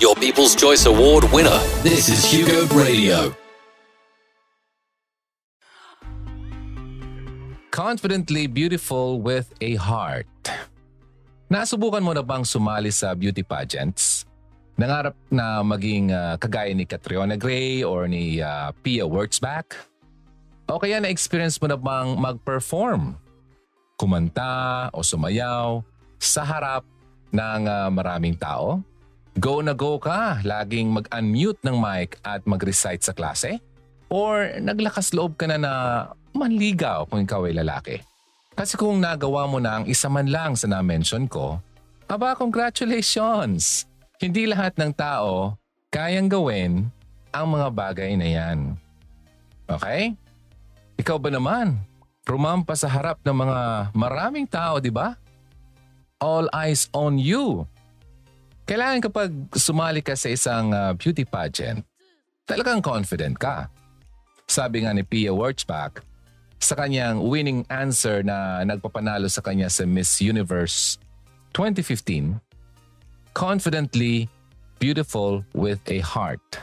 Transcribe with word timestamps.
your 0.00 0.16
People's 0.16 0.56
Choice 0.56 0.88
Award 0.88 1.28
winner. 1.28 1.60
This 1.84 2.08
is 2.08 2.24
Hugo 2.24 2.64
Radio. 2.72 3.36
Confidently 7.68 8.48
beautiful 8.48 9.20
with 9.20 9.52
a 9.60 9.76
heart. 9.76 10.24
Nasubukan 11.52 12.00
mo 12.00 12.16
na 12.16 12.24
bang 12.24 12.48
sumali 12.48 12.88
sa 12.88 13.12
beauty 13.12 13.44
pageants? 13.44 14.24
Nangarap 14.80 15.12
na 15.28 15.60
maging 15.60 16.08
uh, 16.08 16.40
kagaya 16.40 16.72
ni 16.72 16.88
Catriona 16.88 17.36
Gray 17.36 17.84
or 17.84 18.08
ni 18.08 18.40
uh, 18.40 18.72
Pia 18.80 19.04
Wurtzbach? 19.04 19.76
O 20.64 20.80
kaya 20.80 20.96
na-experience 21.04 21.60
mo 21.60 21.68
na 21.68 21.76
bang 21.76 22.16
mag-perform? 22.16 23.20
Kumanta 24.00 24.88
o 24.96 25.04
sumayaw 25.04 25.84
sa 26.16 26.40
harap 26.40 26.88
ng 27.36 27.68
uh, 27.68 27.92
maraming 27.92 28.32
tao? 28.40 28.80
Go 29.40 29.64
na 29.64 29.72
go 29.72 29.96
ka, 29.96 30.44
laging 30.44 30.92
mag-unmute 30.92 31.64
ng 31.64 31.72
mic 31.80 32.20
at 32.20 32.44
mag-recite 32.44 33.00
sa 33.00 33.16
klase? 33.16 33.56
Or 34.12 34.52
naglakas 34.60 35.16
loob 35.16 35.40
ka 35.40 35.48
na 35.48 35.56
na 35.56 35.72
manligaw 36.36 37.08
kung 37.08 37.24
ikaw 37.24 37.48
ay 37.48 37.56
lalaki? 37.56 38.04
Kasi 38.52 38.76
kung 38.76 39.00
nagawa 39.00 39.48
mo 39.48 39.56
na 39.56 39.80
ang 39.80 39.88
isa 39.88 40.12
man 40.12 40.28
lang 40.28 40.60
sa 40.60 40.68
na-mention 40.68 41.24
ko, 41.24 41.56
aba 42.04 42.36
congratulations! 42.36 43.88
Hindi 44.20 44.44
lahat 44.44 44.76
ng 44.76 44.92
tao 44.92 45.56
kayang 45.88 46.28
gawin 46.28 46.92
ang 47.32 47.46
mga 47.48 47.72
bagay 47.72 48.20
na 48.20 48.28
yan. 48.28 48.76
Okay? 49.64 50.12
Ikaw 51.00 51.16
ba 51.16 51.32
naman? 51.32 51.80
Rumampa 52.28 52.76
sa 52.76 52.92
harap 52.92 53.24
ng 53.24 53.32
mga 53.32 53.58
maraming 53.96 54.44
tao, 54.44 54.76
di 54.84 54.92
ba? 54.92 55.16
All 56.20 56.44
eyes 56.52 56.92
on 56.92 57.16
you. 57.16 57.64
Kailangan 58.70 59.02
kapag 59.02 59.34
sumali 59.50 59.98
ka 59.98 60.14
sa 60.14 60.30
isang 60.30 60.70
uh, 60.70 60.94
beauty 60.94 61.26
pageant, 61.26 61.82
talagang 62.46 62.78
confident 62.78 63.34
ka. 63.34 63.66
Sabi 64.46 64.86
nga 64.86 64.94
ni 64.94 65.02
Pia 65.02 65.34
Wurtzbach, 65.34 66.06
sa 66.62 66.78
kanyang 66.78 67.18
winning 67.18 67.66
answer 67.66 68.22
na 68.22 68.62
nagpapanalo 68.62 69.26
sa 69.26 69.42
kanya 69.42 69.66
sa 69.66 69.82
Miss 69.82 70.22
Universe 70.22 71.02
2015, 71.58 72.38
confidently 73.34 74.30
beautiful 74.78 75.42
with 75.50 75.82
a 75.90 75.98
heart. 75.98 76.62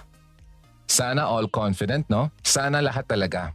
Sana 0.87 1.27
all 1.27 1.51
confident, 1.51 2.07
no? 2.07 2.31
Sana 2.39 2.79
lahat 2.79 3.11
talaga. 3.11 3.51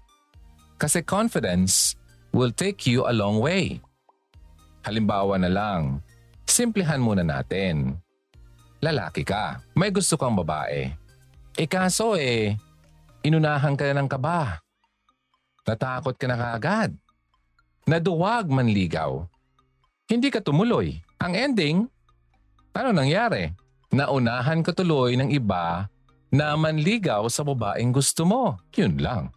Kasi 0.76 1.00
confidence 1.00 1.96
will 2.36 2.52
take 2.52 2.84
you 2.84 3.08
a 3.08 3.16
long 3.16 3.40
way. 3.40 3.80
Halimbawa 4.84 5.40
na 5.40 5.48
lang, 5.48 6.04
simplihan 6.44 7.00
muna 7.00 7.24
natin. 7.24 7.96
Lalaki 8.82 9.22
ka, 9.22 9.62
may 9.78 9.94
gusto 9.94 10.18
kang 10.18 10.34
babae. 10.34 10.90
E 11.54 11.64
kaso 11.70 12.18
eh, 12.18 12.58
inunahan 13.22 13.78
ka 13.78 13.86
na 13.86 14.02
ng 14.02 14.10
kaba. 14.10 14.58
Natakot 15.62 16.18
ka 16.18 16.26
na 16.26 16.34
kaagad. 16.34 16.90
Naduwag 17.86 18.50
manligaw. 18.50 19.22
Hindi 20.10 20.34
ka 20.34 20.42
tumuloy. 20.42 20.98
Ang 21.22 21.32
ending, 21.38 21.76
ano 22.74 22.90
nangyari? 22.90 23.54
Naunahan 23.94 24.66
ka 24.66 24.74
tuloy 24.74 25.14
ng 25.14 25.30
iba 25.30 25.86
na 26.34 26.58
manligaw 26.58 27.30
sa 27.30 27.46
babaeng 27.46 27.94
gusto 27.94 28.26
mo. 28.26 28.58
Yun 28.74 28.98
lang. 28.98 29.30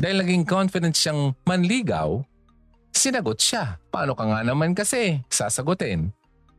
Dahil 0.00 0.24
naging 0.24 0.48
confident 0.48 0.96
siyang 0.96 1.36
manligaw, 1.44 2.24
sinagot 2.88 3.36
siya. 3.36 3.76
Paano 3.92 4.16
ka 4.16 4.24
nga 4.24 4.40
naman 4.40 4.72
kasi 4.72 5.20
sasagutin 5.28 6.08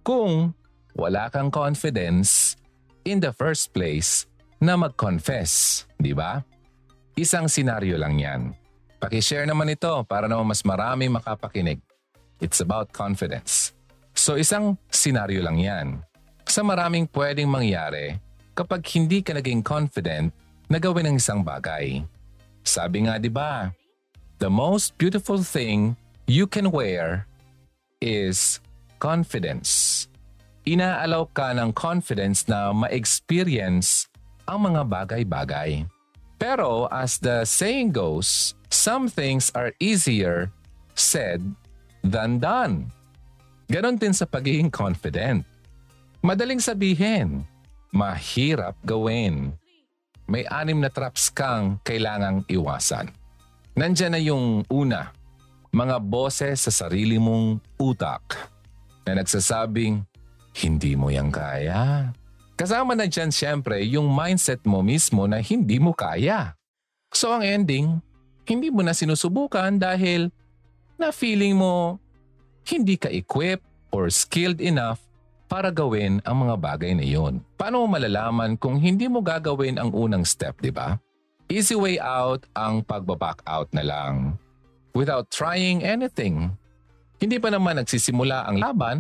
kung 0.06 0.54
wala 0.94 1.30
kang 1.34 1.50
confidence 1.50 2.58
in 3.04 3.20
the 3.20 3.34
first 3.34 3.74
place 3.74 4.30
na 4.62 4.80
mag-confess, 4.80 5.84
di 6.00 6.16
ba? 6.16 6.40
Isang 7.14 7.52
senaryo 7.52 8.00
lang 8.00 8.18
yan. 8.18 8.42
Pakishare 8.98 9.44
naman 9.44 9.74
ito 9.74 9.92
para 10.08 10.32
naman 10.32 10.56
mas 10.56 10.64
marami 10.64 11.12
makapakinig. 11.12 11.84
It's 12.40 12.64
about 12.64 12.96
confidence. 12.96 13.76
So 14.16 14.40
isang 14.40 14.80
senaryo 14.88 15.44
lang 15.44 15.60
yan. 15.60 15.88
Sa 16.48 16.64
maraming 16.64 17.10
pwedeng 17.12 17.52
mangyari 17.52 18.16
kapag 18.56 18.86
hindi 18.96 19.20
ka 19.20 19.36
naging 19.36 19.66
confident 19.66 20.32
na 20.72 20.80
gawin 20.80 21.10
ang 21.10 21.16
isang 21.20 21.42
bagay. 21.44 22.06
Sabi 22.64 23.10
nga 23.10 23.20
'di 23.20 23.28
ba, 23.34 23.74
the 24.40 24.48
most 24.48 24.96
beautiful 24.96 25.42
thing 25.44 26.00
you 26.30 26.48
can 26.48 26.72
wear 26.72 27.28
is 28.00 28.64
confidence. 29.04 30.06
Inaalaw 30.64 31.28
ka 31.36 31.52
ng 31.52 31.76
confidence 31.76 32.48
na 32.48 32.72
ma-experience 32.72 34.08
ang 34.48 34.72
mga 34.72 34.88
bagay-bagay. 34.88 35.84
Pero 36.40 36.88
as 36.88 37.20
the 37.20 37.44
saying 37.44 37.92
goes, 37.92 38.56
some 38.72 39.12
things 39.12 39.52
are 39.56 39.76
easier 39.84 40.52
said 40.96 41.44
than 42.00 42.40
done. 42.40 42.88
Ganon 43.68 44.00
din 44.00 44.16
sa 44.16 44.24
pagiging 44.24 44.72
confident. 44.72 45.44
Madaling 46.24 46.64
sabihin, 46.64 47.44
mahirap 47.92 48.80
gawin 48.88 49.56
may 50.24 50.48
anim 50.48 50.80
na 50.80 50.88
traps 50.88 51.28
kang 51.28 51.80
kailangang 51.84 52.48
iwasan. 52.48 53.12
Nandyan 53.76 54.16
na 54.16 54.22
yung 54.22 54.64
una, 54.72 55.12
mga 55.74 56.00
boses 56.00 56.64
sa 56.64 56.72
sarili 56.72 57.20
mong 57.20 57.60
utak 57.76 58.24
na 59.04 59.20
nagsasabing, 59.20 60.06
hindi 60.54 60.94
mo 60.94 61.10
yan 61.10 61.34
kaya. 61.34 62.14
Kasama 62.54 62.94
na 62.94 63.10
dyan 63.10 63.34
siyempre 63.34 63.82
yung 63.90 64.14
mindset 64.14 64.62
mo 64.64 64.86
mismo 64.86 65.26
na 65.26 65.42
hindi 65.42 65.82
mo 65.82 65.92
kaya. 65.92 66.54
So 67.10 67.34
ang 67.34 67.42
ending, 67.42 67.98
hindi 68.46 68.70
mo 68.70 68.86
na 68.86 68.94
sinusubukan 68.94 69.78
dahil 69.82 70.30
na 70.98 71.10
feeling 71.10 71.58
mo 71.58 71.98
hindi 72.70 72.96
ka 72.96 73.10
equipped 73.10 73.66
or 73.90 74.08
skilled 74.14 74.62
enough 74.62 75.02
para 75.50 75.70
gawin 75.70 76.18
ang 76.26 76.46
mga 76.48 76.56
bagay 76.58 76.92
na 76.98 77.06
iyon. 77.06 77.44
Paano 77.60 77.86
mo 77.86 77.94
malalaman 77.94 78.58
kung 78.58 78.82
hindi 78.82 79.06
mo 79.06 79.22
gagawin 79.22 79.78
ang 79.78 79.94
unang 79.94 80.26
step, 80.26 80.58
di 80.58 80.74
ba? 80.74 80.98
Easy 81.52 81.78
way 81.78 82.02
out 82.02 82.48
ang 82.58 82.82
pagbaback 82.82 83.46
out 83.46 83.70
na 83.70 83.86
lang. 83.86 84.40
Without 84.98 85.30
trying 85.30 85.86
anything. 85.86 86.54
Hindi 87.22 87.38
pa 87.38 87.54
naman 87.54 87.78
nagsisimula 87.78 88.50
ang 88.50 88.58
laban, 88.58 88.98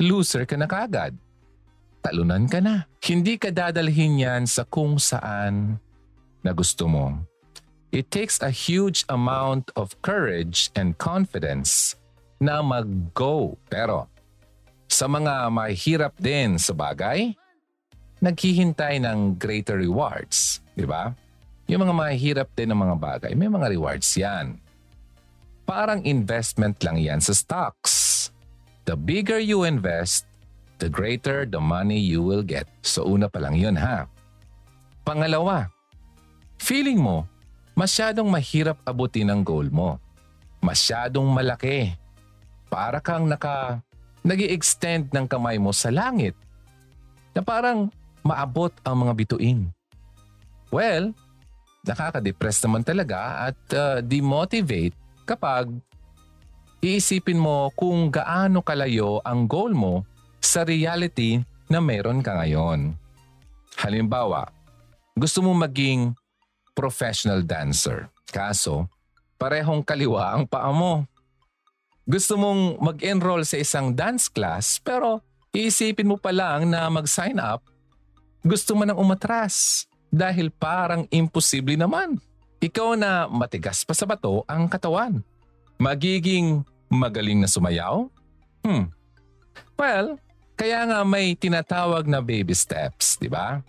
loser 0.00 0.44
ka 0.44 0.56
na 0.56 0.68
kagad. 0.68 1.16
Talunan 2.04 2.46
ka 2.46 2.62
na. 2.62 2.86
Hindi 3.02 3.34
ka 3.40 3.50
dadalhin 3.50 4.22
yan 4.22 4.42
sa 4.46 4.62
kung 4.62 5.00
saan 5.00 5.80
na 6.44 6.52
gusto 6.54 6.86
mo. 6.86 7.18
It 7.90 8.12
takes 8.12 8.38
a 8.42 8.52
huge 8.52 9.08
amount 9.08 9.72
of 9.74 9.94
courage 10.04 10.70
and 10.76 10.94
confidence 11.00 11.96
na 12.36 12.60
mag-go. 12.60 13.56
Pero 13.66 14.06
sa 14.86 15.10
mga 15.10 15.50
mahirap 15.50 16.14
din 16.20 16.60
sa 16.60 16.76
bagay, 16.76 17.34
naghihintay 18.20 19.02
ng 19.02 19.34
greater 19.40 19.80
rewards. 19.80 20.62
Di 20.76 20.86
ba? 20.86 21.10
Yung 21.66 21.82
mga 21.82 21.94
mahirap 21.94 22.48
din 22.54 22.70
ng 22.70 22.78
mga 22.78 22.96
bagay, 23.00 23.32
may 23.34 23.50
mga 23.50 23.66
rewards 23.74 24.06
yan. 24.14 24.60
Parang 25.66 25.98
investment 26.06 26.78
lang 26.86 27.02
yan 27.02 27.18
sa 27.18 27.34
stocks. 27.34 28.15
The 28.86 28.94
bigger 28.94 29.42
you 29.42 29.66
invest, 29.66 30.30
the 30.78 30.86
greater 30.86 31.42
the 31.42 31.58
money 31.58 31.98
you 31.98 32.22
will 32.22 32.46
get. 32.46 32.70
So 32.86 33.02
una 33.02 33.26
pa 33.26 33.42
lang 33.42 33.58
yun 33.58 33.74
ha. 33.74 34.06
Pangalawa, 35.02 35.66
feeling 36.62 37.02
mo 37.02 37.26
masyadong 37.74 38.30
mahirap 38.30 38.78
abutin 38.86 39.28
ang 39.28 39.42
goal 39.42 39.66
mo. 39.68 39.98
Masyadong 40.62 41.26
malaki. 41.28 41.98
Para 42.70 43.02
kang 43.02 43.26
naka 43.26 43.82
nag 44.26 44.42
extend 44.42 45.10
ng 45.14 45.26
kamay 45.26 45.58
mo 45.58 45.70
sa 45.70 45.90
langit 45.90 46.34
na 47.30 47.42
parang 47.42 47.90
maabot 48.26 48.74
ang 48.82 49.06
mga 49.06 49.12
bituin. 49.14 49.60
Well, 50.70 51.14
nakaka-depress 51.86 52.58
naman 52.66 52.82
talaga 52.82 53.50
at 53.50 53.58
uh, 53.70 53.98
demotivate 54.02 54.94
kapag 55.22 55.70
iisipin 56.86 57.42
mo 57.42 57.74
kung 57.74 58.14
gaano 58.14 58.62
kalayo 58.62 59.18
ang 59.26 59.50
goal 59.50 59.74
mo 59.74 60.06
sa 60.38 60.62
reality 60.62 61.42
na 61.66 61.82
meron 61.82 62.22
ka 62.22 62.38
ngayon. 62.38 62.94
Halimbawa, 63.82 64.46
gusto 65.18 65.42
mo 65.42 65.50
maging 65.50 66.14
professional 66.78 67.42
dancer. 67.42 68.06
Kaso, 68.30 68.86
parehong 69.34 69.82
kaliwa 69.82 70.30
ang 70.38 70.46
paa 70.46 70.70
mo 70.70 71.02
gusto 72.06 72.38
mong 72.38 72.78
mag-enroll 72.78 73.42
sa 73.42 73.58
isang 73.58 73.90
dance 73.90 74.30
class 74.30 74.78
pero 74.78 75.18
iisipin 75.50 76.06
mo 76.06 76.14
pa 76.14 76.30
lang 76.30 76.70
na 76.70 76.86
mag-sign 76.86 77.34
up, 77.42 77.66
gusto 78.46 78.78
mo 78.78 78.86
nang 78.86 78.94
umatras 78.94 79.84
dahil 80.06 80.54
parang 80.54 81.02
imposible 81.10 81.74
naman. 81.74 82.14
Ikaw 82.62 82.94
na 82.94 83.26
matigas 83.26 83.82
pa 83.82 83.90
sa 83.90 84.06
bato 84.06 84.46
ang 84.46 84.70
katawan. 84.70 85.18
Magiging 85.82 86.62
magaling 86.90 87.42
na 87.42 87.48
sumayaw? 87.50 88.06
Hmm. 88.62 88.90
Well, 89.76 90.18
Kaya 90.56 90.88
nga 90.88 91.04
may 91.04 91.36
tinatawag 91.36 92.08
na 92.08 92.24
baby 92.24 92.56
steps, 92.56 93.20
di 93.20 93.28
ba? 93.28 93.60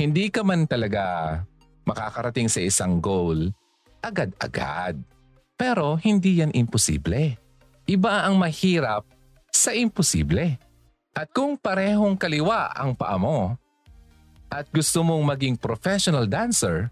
Hindi 0.00 0.32
ka 0.32 0.40
man 0.40 0.64
talaga 0.64 1.36
makakarating 1.84 2.48
sa 2.48 2.64
isang 2.64 3.04
goal 3.04 3.52
agad-agad. 4.00 4.96
Pero 5.60 6.00
hindi 6.00 6.40
yan 6.40 6.56
imposible. 6.56 7.36
Iba 7.84 8.24
ang 8.24 8.40
mahirap 8.40 9.04
sa 9.52 9.76
imposible. 9.76 10.56
At 11.12 11.28
kung 11.36 11.60
parehong 11.60 12.16
kaliwa 12.16 12.72
ang 12.72 12.96
paa 12.96 13.20
mo 13.20 13.60
at 14.48 14.64
gusto 14.72 15.04
mong 15.04 15.36
maging 15.36 15.60
professional 15.60 16.24
dancer, 16.24 16.88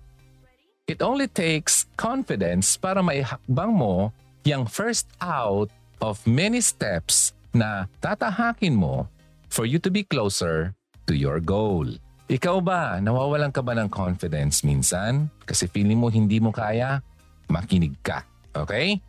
it 0.85 1.01
only 1.01 1.33
takes 1.33 1.89
confidence 1.97 2.77
para 2.77 3.01
maihakbang 3.01 3.73
mo 3.73 4.13
yung 4.49 4.65
first 4.65 5.13
out 5.21 5.69
of 6.01 6.17
many 6.25 6.65
steps 6.65 7.37
na 7.53 7.85
tatahakin 8.01 8.73
mo 8.73 9.05
for 9.53 9.69
you 9.69 9.77
to 9.77 9.93
be 9.93 10.01
closer 10.01 10.73
to 11.05 11.13
your 11.13 11.37
goal. 11.37 11.85
Ikaw 12.29 12.57
ba, 12.61 12.97
nawawalan 13.01 13.53
ka 13.53 13.61
ba 13.61 13.77
ng 13.77 13.89
confidence 13.93 14.65
minsan? 14.65 15.29
Kasi 15.45 15.69
feeling 15.69 16.01
mo 16.01 16.09
hindi 16.09 16.41
mo 16.41 16.53
kaya? 16.53 17.01
Makinig 17.49 17.97
ka. 18.05 18.25
Okay? 18.53 19.01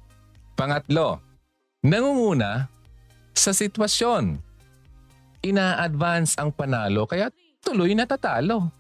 Pangatlo, 0.56 1.20
nangunguna 1.84 2.68
sa 3.36 3.52
sitwasyon. 3.52 4.40
Ina-advance 5.44 6.36
ang 6.36 6.52
panalo 6.52 7.08
kaya 7.08 7.32
tuloy 7.64 7.96
natatalo. 7.96 8.72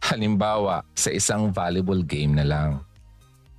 Halimbawa, 0.00 0.80
sa 0.96 1.12
isang 1.12 1.52
volleyball 1.52 2.00
game 2.04 2.36
na 2.40 2.44
lang. 2.44 2.70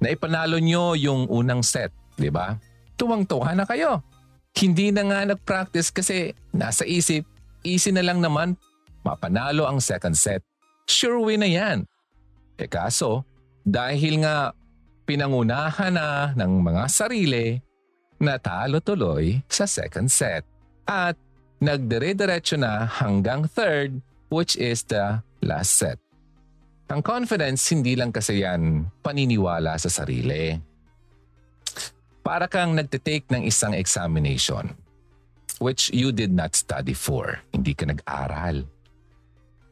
Naipanalo 0.01 0.57
nyo 0.57 0.97
yung 0.97 1.29
unang 1.29 1.61
set, 1.61 1.93
di 2.21 2.29
ba? 2.29 2.53
Tuwang-tuwa 2.93 3.57
na 3.57 3.65
kayo. 3.65 4.05
Hindi 4.53 4.93
na 4.93 5.01
nga 5.09 5.19
nag-practice 5.25 5.89
kasi 5.89 6.37
nasa 6.53 6.85
isip, 6.85 7.25
easy 7.65 7.89
na 7.89 8.05
lang 8.05 8.21
naman 8.21 8.53
mapanalo 9.01 9.65
ang 9.65 9.81
second 9.81 10.13
set. 10.13 10.45
Sure 10.85 11.17
win 11.17 11.41
na 11.41 11.49
yan. 11.49 11.89
E 12.61 12.69
kaso, 12.69 13.25
dahil 13.65 14.21
nga 14.21 14.53
pinangunahan 15.09 15.93
na 15.93 16.07
ng 16.37 16.61
mga 16.61 16.83
sarili, 16.91 17.57
natalo 18.21 18.77
tuloy 18.79 19.41
sa 19.49 19.65
second 19.65 20.09
set. 20.13 20.45
At 20.85 21.17
nagdire-diretso 21.61 22.57
na 22.61 22.85
hanggang 22.85 23.49
third 23.49 23.97
which 24.29 24.57
is 24.57 24.85
the 24.85 25.21
last 25.41 25.77
set. 25.77 25.97
Ang 26.91 27.01
confidence 27.01 27.71
hindi 27.71 27.95
lang 27.95 28.11
kasi 28.11 28.43
yan 28.43 28.83
paniniwala 28.99 29.79
sa 29.79 29.87
sarili. 29.87 30.70
Para 32.21 32.45
kang 32.45 32.77
nagtitake 32.77 33.27
ng 33.33 33.43
isang 33.49 33.73
examination 33.73 34.77
which 35.61 35.93
you 35.93 36.09
did 36.09 36.33
not 36.33 36.57
study 36.57 36.93
for. 36.93 37.37
Hindi 37.53 37.77
ka 37.77 37.85
nag-aral 37.85 38.65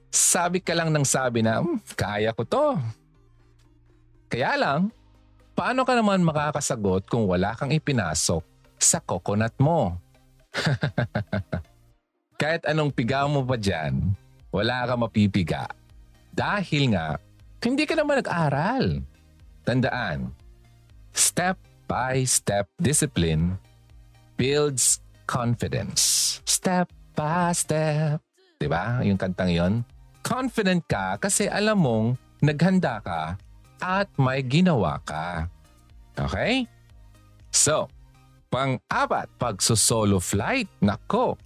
sabi 0.09 0.57
ka 0.59 0.73
lang 0.73 0.89
ng 0.89 1.05
sabi 1.05 1.45
na, 1.45 1.61
hmm, 1.61 1.77
kaya 1.93 2.33
ko 2.33 2.41
to. 2.45 2.67
Kaya 4.29 4.57
lang, 4.57 4.89
paano 5.53 5.85
ka 5.85 5.93
naman 5.93 6.25
makakasagot 6.25 7.05
kung 7.09 7.29
wala 7.29 7.53
kang 7.53 7.73
ipinasok 7.73 8.41
sa 8.77 8.97
coconut 9.01 9.53
mo? 9.61 9.97
Kahit 12.41 12.65
anong 12.65 12.93
piga 12.93 13.25
mo 13.29 13.45
pa 13.45 13.57
dyan, 13.57 14.13
wala 14.49 14.85
ka 14.85 14.93
mapipiga. 14.97 15.69
Dahil 16.33 16.93
nga, 16.93 17.17
hindi 17.61 17.83
ka 17.85 17.93
naman 17.97 18.21
nag-aral. 18.21 19.05
Tandaan, 19.65 20.33
step 21.13 21.57
by 21.89 22.21
step 22.23 22.69
discipline 22.77 23.57
builds 24.37 25.01
confidence. 25.25 26.37
Step 26.45 26.93
by 27.17 27.51
step. 27.57 28.21
Diba? 28.61 29.01
Yung 29.01 29.17
kantang 29.17 29.49
yon 29.49 29.73
confident 30.21 30.85
ka 30.85 31.17
kasi 31.17 31.49
alam 31.49 31.81
mong 31.81 32.07
naghanda 32.45 33.01
ka 33.01 33.33
at 33.81 34.05
may 34.21 34.45
ginawa 34.45 35.01
ka. 35.01 35.49
Okay? 36.13 36.69
So, 37.49 37.89
pang-apat, 38.53 39.31
pagsusolo 39.41 40.21
flight, 40.21 40.69
nako, 40.85 41.39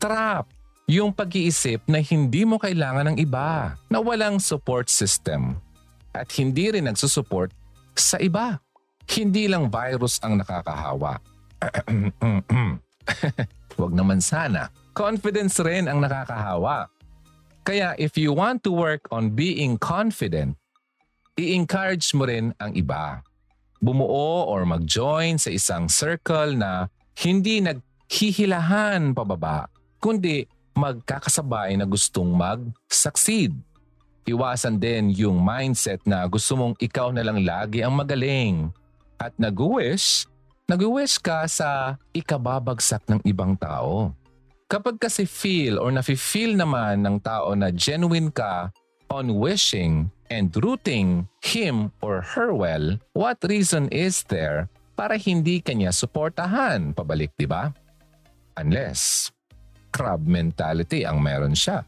trap. 0.00 0.48
Yung 0.88 1.12
pag-iisip 1.14 1.84
na 1.86 2.00
hindi 2.00 2.42
mo 2.48 2.56
kailangan 2.58 3.14
ng 3.14 3.16
iba, 3.20 3.78
na 3.86 3.98
walang 4.02 4.42
support 4.42 4.90
system 4.90 5.54
at 6.10 6.26
hindi 6.34 6.72
rin 6.72 6.90
nagsusupport 6.90 7.54
sa 7.94 8.18
iba. 8.18 8.58
Hindi 9.10 9.50
lang 9.50 9.66
virus 9.66 10.22
ang 10.22 10.38
nakakahawa. 10.38 11.18
Huwag 13.74 13.92
naman 13.92 14.22
sana. 14.22 14.70
Confidence 14.94 15.58
rin 15.58 15.90
ang 15.90 15.98
nakakahawa. 15.98 16.86
Kaya 17.66 17.98
if 17.98 18.14
you 18.14 18.30
want 18.30 18.62
to 18.62 18.70
work 18.70 19.10
on 19.10 19.34
being 19.34 19.74
confident, 19.82 20.54
i-encourage 21.34 22.14
mo 22.14 22.30
rin 22.30 22.54
ang 22.62 22.70
iba. 22.78 23.18
Bumuo 23.82 24.46
or 24.46 24.62
mag-join 24.62 25.42
sa 25.42 25.50
isang 25.50 25.90
circle 25.90 26.54
na 26.54 26.86
hindi 27.18 27.58
naghihilahan 27.58 29.10
pababa, 29.10 29.66
kundi 29.98 30.46
magkakasabay 30.78 31.74
na 31.74 31.84
gustong 31.88 32.30
mag-succeed. 32.30 33.52
Iwasan 34.28 34.78
din 34.78 35.10
yung 35.16 35.42
mindset 35.42 35.98
na 36.06 36.22
gusto 36.30 36.54
mong 36.54 36.78
ikaw 36.78 37.10
na 37.10 37.24
lang 37.26 37.42
lagi 37.42 37.82
ang 37.82 37.98
magaling 37.98 38.70
at 39.20 39.36
nag-wish, 39.36 40.24
nag-wish 40.64 41.20
ka 41.20 41.44
sa 41.44 42.00
ikababagsak 42.16 43.04
ng 43.04 43.20
ibang 43.28 43.52
tao. 43.60 44.16
Kapag 44.64 44.96
kasi 44.96 45.28
feel 45.28 45.76
or 45.76 45.92
nafe-feel 45.92 46.56
naman 46.56 47.04
ng 47.04 47.20
tao 47.20 47.52
na 47.52 47.68
genuine 47.68 48.32
ka 48.32 48.72
on 49.12 49.36
wishing 49.36 50.08
and 50.32 50.54
rooting 50.62 51.28
him 51.44 51.92
or 52.00 52.24
her 52.24 52.56
well, 52.56 52.96
what 53.12 53.36
reason 53.44 53.92
is 53.92 54.24
there 54.32 54.72
para 54.96 55.20
hindi 55.20 55.60
kanya 55.60 55.92
suportahan 55.92 56.96
pabalik, 56.96 57.34
di 57.36 57.44
ba? 57.44 57.74
Unless 58.56 59.28
crab 59.90 60.24
mentality 60.24 61.02
ang 61.02 61.18
meron 61.20 61.52
siya. 61.52 61.82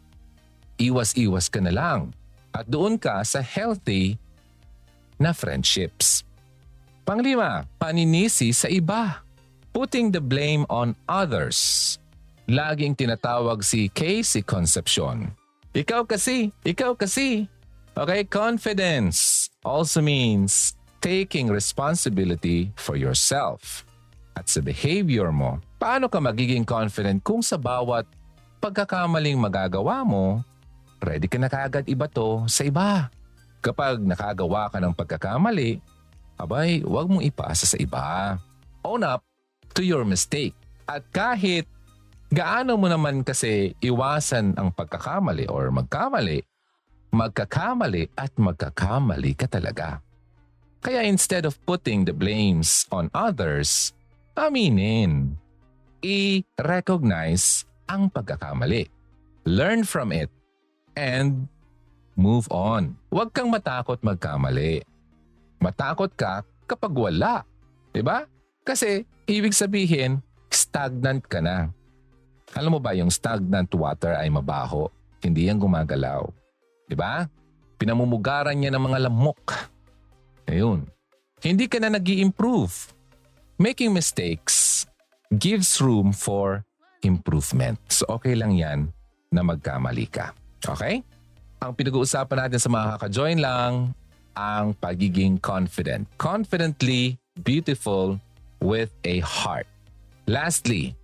Iwas-iwas 0.76 1.46
ka 1.46 1.62
na 1.62 1.70
lang 1.70 2.10
at 2.50 2.66
doon 2.66 2.98
ka 2.98 3.22
sa 3.22 3.38
healthy 3.40 4.18
na 5.22 5.30
friendships. 5.30 6.26
Panglima, 7.02 7.66
paninisi 7.82 8.54
sa 8.54 8.70
iba. 8.70 9.26
Putting 9.74 10.12
the 10.14 10.20
blame 10.22 10.62
on 10.68 10.94
others 11.10 11.96
laging 12.46 12.94
tinatawag 12.94 13.64
si 13.64 13.90
Casey 13.90 14.44
Concepcion. 14.44 15.32
Ikaw 15.72 16.04
kasi, 16.04 16.52
ikaw 16.62 16.94
kasi. 16.94 17.48
Okay, 17.92 18.24
confidence 18.28 19.48
also 19.64 19.98
means 19.98 20.76
taking 21.02 21.48
responsibility 21.48 22.70
for 22.78 22.94
yourself. 22.94 23.84
At 24.32 24.48
sa 24.48 24.64
behavior 24.64 25.28
mo, 25.34 25.60
paano 25.76 26.08
ka 26.08 26.22
magiging 26.22 26.64
confident 26.64 27.20
kung 27.20 27.42
sa 27.44 27.58
bawat 27.60 28.06
pagkakamaling 28.62 29.36
magagawa 29.36 30.06
mo, 30.06 30.40
ready 31.02 31.26
ka 31.26 31.36
na 31.36 31.50
kaagad 31.50 31.84
iba 31.90 32.06
to 32.06 32.46
sa 32.46 32.62
iba. 32.62 33.10
Kapag 33.58 34.00
nakagawa 34.00 34.70
ka 34.70 34.78
ng 34.78 34.94
pagkakamali, 34.94 35.82
abay, 36.42 36.82
huwag 36.82 37.06
mong 37.06 37.22
ipasa 37.22 37.64
sa 37.64 37.78
iba. 37.78 38.36
Own 38.82 39.06
up 39.06 39.22
to 39.78 39.86
your 39.86 40.02
mistake. 40.02 40.58
At 40.90 41.06
kahit 41.14 41.70
Gaano 42.32 42.80
mo 42.80 42.88
naman 42.88 43.20
kasi 43.28 43.76
iwasan 43.84 44.56
ang 44.56 44.72
pagkakamali 44.72 45.52
or 45.52 45.68
magkamali, 45.68 46.40
magkakamali 47.12 48.08
at 48.16 48.32
magkakamali 48.40 49.36
ka 49.36 49.44
talaga. 49.52 50.00
Kaya 50.80 51.04
instead 51.04 51.44
of 51.44 51.60
putting 51.68 52.08
the 52.08 52.16
blames 52.16 52.88
on 52.88 53.12
others, 53.12 53.92
aminin. 54.32 55.36
I-recognize 56.00 57.68
ang 57.84 58.08
pagkakamali. 58.08 58.88
Learn 59.44 59.84
from 59.84 60.08
it 60.08 60.32
and 60.96 61.52
move 62.16 62.48
on. 62.48 62.96
Huwag 63.12 63.36
kang 63.36 63.52
matakot 63.52 64.00
magkamali. 64.00 64.80
Matakot 65.62 66.10
ka 66.18 66.42
kapag 66.66 66.90
wala. 66.90 67.46
Diba? 67.94 68.26
Kasi 68.66 69.06
ibig 69.30 69.54
sabihin, 69.54 70.18
stagnant 70.50 71.22
ka 71.30 71.38
na. 71.38 71.70
Alam 72.58 72.76
mo 72.76 72.80
ba 72.82 72.92
yung 72.98 73.08
stagnant 73.08 73.70
water 73.70 74.18
ay 74.18 74.26
mabaho? 74.28 74.90
Hindi 75.22 75.46
yan 75.46 75.62
gumagalaw. 75.62 76.26
Ba? 76.92 77.24
Pinamumugaran 77.80 78.52
niya 78.52 78.74
ng 78.74 78.84
mga 78.84 78.98
lamok. 79.08 79.70
Ayun. 80.50 80.84
Hindi 81.40 81.64
ka 81.70 81.80
na 81.80 81.96
nag 81.96 82.04
improve 82.04 82.92
Making 83.62 83.94
mistakes 83.94 84.88
gives 85.30 85.78
room 85.78 86.10
for 86.10 86.66
improvement. 87.06 87.78
So 87.86 88.18
okay 88.18 88.34
lang 88.34 88.58
yan 88.58 88.90
na 89.30 89.46
magkamali 89.46 90.10
ka. 90.10 90.34
Okay? 90.66 91.06
Ang 91.62 91.72
pinag-uusapan 91.78 92.48
natin 92.48 92.58
sa 92.58 92.66
mga 92.66 92.98
kaka-join 92.98 93.38
lang, 93.38 93.94
ang 94.36 94.76
pagiging 94.78 95.40
confident. 95.40 96.08
Confidently 96.16 97.18
beautiful 97.40 98.20
with 98.60 98.92
a 99.04 99.20
heart. 99.24 99.66
Lastly, 100.28 100.94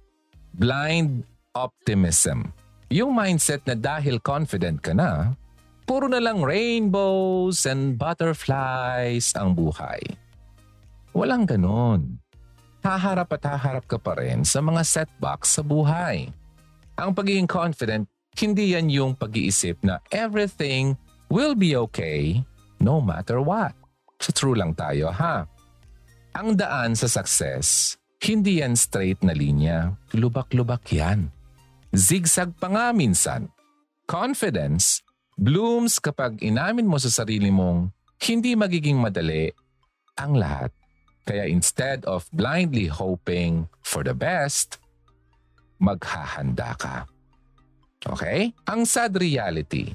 blind 0.55 1.25
optimism. 1.57 2.55
Yung 2.89 3.13
mindset 3.13 3.65
na 3.69 3.77
dahil 3.77 4.23
confident 4.23 4.81
ka 4.81 4.97
na, 4.97 5.37
puro 5.85 6.09
na 6.09 6.21
lang 6.21 6.41
rainbows 6.41 7.69
and 7.69 8.01
butterflies 8.01 9.33
ang 9.37 9.53
buhay. 9.53 10.01
Walang 11.13 11.49
ganon. 11.49 12.21
Haharap 12.81 13.35
at 13.35 13.45
haharap 13.45 13.85
ka 13.91 13.99
pa 13.99 14.17
rin 14.17 14.47
sa 14.47 14.63
mga 14.63 14.87
setbacks 14.87 15.59
sa 15.59 15.63
buhay. 15.67 16.31
Ang 16.97 17.11
pagiging 17.13 17.51
confident, 17.51 18.07
hindi 18.39 18.79
yan 18.79 18.87
yung 18.87 19.13
pag-iisip 19.19 19.83
na 19.83 19.99
everything 20.15 20.95
will 21.27 21.59
be 21.59 21.75
okay 21.75 22.41
no 22.83 23.03
matter 23.03 23.39
what. 23.43 23.75
Sa 24.19 24.35
true 24.35 24.59
lang 24.59 24.75
tayo 24.75 25.15
ha. 25.15 25.47
Ang 26.35 26.59
daan 26.59 26.95
sa 26.95 27.07
success, 27.11 27.99
hindi 28.23 28.63
yan 28.63 28.75
straight 28.75 29.23
na 29.23 29.35
linya. 29.35 29.95
Lubak-lubak 30.15 30.87
yan. 30.91 31.31
Zigzag 31.95 32.55
pa 32.59 32.71
nga 32.71 32.87
minsan. 32.91 33.51
Confidence 34.09 35.03
blooms 35.39 36.03
kapag 36.03 36.43
inamin 36.43 36.89
mo 36.91 36.99
sa 36.99 37.11
sarili 37.11 37.55
mong 37.55 37.95
hindi 38.27 38.59
magiging 38.59 38.99
madali 38.99 39.47
ang 40.19 40.35
lahat. 40.35 40.75
Kaya 41.23 41.47
instead 41.47 42.03
of 42.09 42.27
blindly 42.35 42.91
hoping 42.91 43.71
for 43.87 44.03
the 44.03 44.17
best, 44.17 44.83
maghahanda 45.79 46.75
ka. 46.75 47.07
Okay? 48.03 48.51
Ang 48.67 48.83
sad 48.83 49.15
reality 49.15 49.95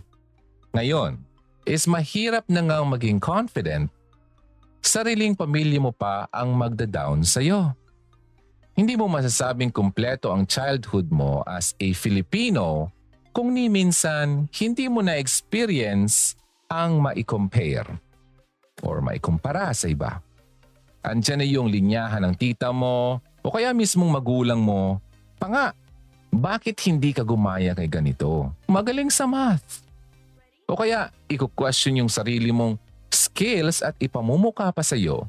ngayon 0.74 1.22
is 1.64 1.88
mahirap 1.88 2.48
na 2.52 2.64
nga 2.64 2.84
maging 2.84 3.20
confident 3.20 3.92
sariling 4.84 5.34
pamilya 5.34 5.80
mo 5.80 5.96
pa 5.96 6.28
ang 6.28 6.52
magda-down 6.54 7.24
sa'yo. 7.24 7.72
Hindi 8.76 9.00
mo 9.00 9.08
masasabing 9.08 9.72
kumpleto 9.72 10.30
ang 10.30 10.44
childhood 10.44 11.08
mo 11.08 11.42
as 11.48 11.72
a 11.80 11.96
Filipino 11.96 12.92
kung 13.32 13.56
ni 13.56 13.72
minsan 13.72 14.52
hindi 14.60 14.92
mo 14.92 15.00
na-experience 15.00 16.36
ang 16.68 17.00
ma-compare 17.00 17.88
or 18.84 19.00
maikumpara 19.00 19.72
sa 19.72 19.88
iba. 19.88 20.20
Andiyan 21.06 21.40
na 21.40 21.48
yung 21.48 21.68
linyahan 21.72 22.24
ng 22.28 22.36
tita 22.36 22.76
mo 22.76 23.24
o 23.40 23.48
kaya 23.50 23.72
mismong 23.72 24.12
magulang 24.12 24.60
mo. 24.60 25.00
Pa 25.38 25.48
nga, 25.48 25.66
bakit 26.34 26.82
hindi 26.90 27.14
ka 27.14 27.22
gumaya 27.22 27.78
kay 27.78 27.88
ganito? 27.88 28.52
Magaling 28.66 29.14
sa 29.14 29.30
math. 29.30 29.86
O 30.68 30.80
kaya, 30.80 31.12
iko-question 31.28 32.00
yung 32.00 32.12
sarili 32.12 32.50
mong 32.50 32.80
skills 33.12 33.84
at 33.86 33.94
ipamumuka 34.02 34.72
pa 34.74 34.82
sa'yo 34.82 35.28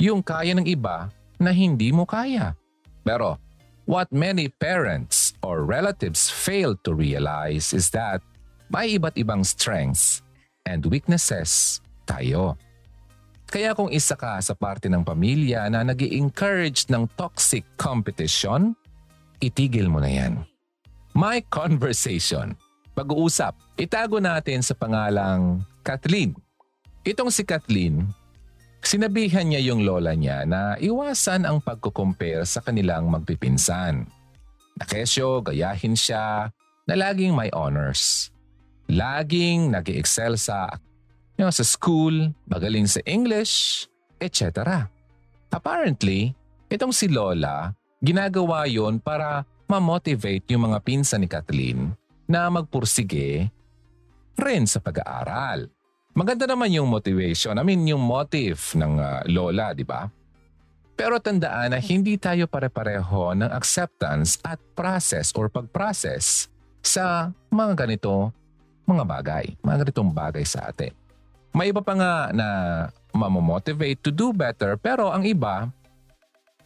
yung 0.00 0.24
kaya 0.24 0.56
ng 0.56 0.64
iba 0.64 1.12
na 1.36 1.52
hindi 1.52 1.92
mo 1.92 2.08
kaya. 2.08 2.56
Pero, 3.04 3.36
what 3.84 4.08
many 4.08 4.48
parents 4.48 5.36
or 5.44 5.68
relatives 5.68 6.32
fail 6.32 6.72
to 6.80 6.96
realize 6.96 7.76
is 7.76 7.92
that 7.92 8.24
may 8.72 8.96
iba't 8.96 9.20
ibang 9.20 9.44
strengths 9.44 10.24
and 10.64 10.88
weaknesses 10.88 11.84
tayo. 12.08 12.56
Kaya 13.50 13.74
kung 13.74 13.90
isa 13.90 14.14
ka 14.14 14.38
sa 14.40 14.54
parte 14.54 14.86
ng 14.86 15.02
pamilya 15.02 15.66
na 15.68 15.82
nag 15.82 16.00
encourage 16.00 16.86
ng 16.86 17.10
toxic 17.18 17.66
competition, 17.76 18.78
itigil 19.42 19.90
mo 19.90 19.98
na 20.00 20.08
yan. 20.08 20.32
My 21.12 21.42
conversation. 21.58 22.56
Pag-uusap. 23.00 23.56
Itago 23.80 24.20
natin 24.20 24.60
sa 24.60 24.76
pangalang 24.76 25.64
Kathleen. 25.80 26.36
Itong 27.00 27.32
si 27.32 27.48
Kathleen, 27.48 28.04
sinabihan 28.84 29.48
niya 29.48 29.72
yung 29.72 29.88
lola 29.88 30.12
niya 30.12 30.44
na 30.44 30.76
iwasan 30.76 31.48
ang 31.48 31.64
pagkukumpare 31.64 32.44
sa 32.44 32.60
kanilang 32.60 33.08
magpipinsan. 33.08 34.04
Na 34.76 34.84
kesyo, 34.84 35.40
gayahin 35.40 35.96
siya, 35.96 36.52
na 36.84 36.92
laging 36.92 37.32
may 37.32 37.48
honors. 37.56 38.28
Laging 38.84 39.72
nag 39.72 39.88
excel 39.88 40.36
sa 40.36 40.68
you 41.40 41.48
know, 41.48 41.48
sa 41.48 41.64
school, 41.64 42.12
magaling 42.52 42.84
sa 42.84 43.00
English, 43.08 43.88
etc. 44.20 44.84
Apparently, 45.48 46.36
itong 46.68 46.92
si 46.92 47.08
Lola, 47.08 47.72
ginagawa 48.04 48.68
yon 48.68 49.00
para 49.00 49.48
ma-motivate 49.72 50.44
yung 50.52 50.68
mga 50.68 50.84
pinsan 50.84 51.24
ni 51.24 51.28
Kathleen 51.32 51.96
na 52.30 52.46
magpursige 52.46 53.50
rin 54.38 54.62
sa 54.70 54.78
pag-aaral. 54.78 55.66
Maganda 56.14 56.46
naman 56.46 56.70
yung 56.70 56.86
motivation, 56.86 57.58
I 57.58 57.66
mean 57.66 57.82
yung 57.90 58.02
motive 58.02 58.62
ng 58.78 58.94
uh, 59.02 59.26
Lola, 59.26 59.74
di 59.74 59.82
ba? 59.82 60.06
Pero 60.94 61.18
tandaan 61.18 61.74
na 61.74 61.82
hindi 61.82 62.14
tayo 62.20 62.46
pare-pareho 62.46 63.34
ng 63.34 63.50
acceptance 63.50 64.38
at 64.46 64.62
process 64.78 65.34
or 65.34 65.50
pag-process 65.50 66.46
sa 66.86 67.34
mga 67.50 67.86
ganito 67.86 68.30
mga 68.90 69.04
bagay, 69.06 69.44
mga 69.62 69.86
ganitong 69.86 70.10
bagay 70.10 70.42
sa 70.42 70.66
atin. 70.66 70.90
May 71.54 71.70
iba 71.70 71.78
pa 71.82 71.94
nga 71.94 72.12
na 72.34 72.46
mamomotivate 73.14 74.02
to 74.02 74.10
do 74.10 74.34
better 74.34 74.74
pero 74.78 75.10
ang 75.14 75.22
iba, 75.22 75.70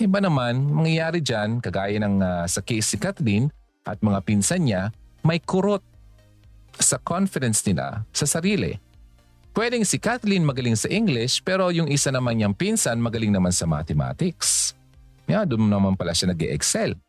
iba 0.01 0.19
naman 0.21 0.61
mangyayari 0.73 1.21
dyan 1.21 1.61
kagaya 1.61 2.01
ng 2.01 2.17
uh, 2.21 2.45
sa 2.49 2.65
case 2.65 2.93
si 2.93 2.97
Kathleen 2.97 3.53
at 3.85 4.01
mga 4.01 4.25
pinsan 4.25 4.65
niya, 4.65 4.89
may 5.25 5.41
kurot 5.41 5.83
sa 6.77 7.01
confidence 7.01 7.65
nila 7.65 8.05
sa 8.13 8.29
sarili. 8.29 8.77
Pwedeng 9.55 9.87
si 9.87 10.03
Kathleen 10.03 10.45
magaling 10.45 10.75
sa 10.75 10.91
English 10.91 11.41
pero 11.41 11.71
yung 11.71 11.87
isa 11.89 12.11
naman 12.11 12.39
niyang 12.39 12.55
pinsan 12.55 12.99
magaling 12.99 13.31
naman 13.31 13.55
sa 13.55 13.65
mathematics. 13.65 14.75
Yeah, 15.25 15.49
doon 15.49 15.73
naman 15.73 15.97
pala 15.97 16.13
siya 16.13 16.37
nag 16.37 16.43
excel 16.45 17.01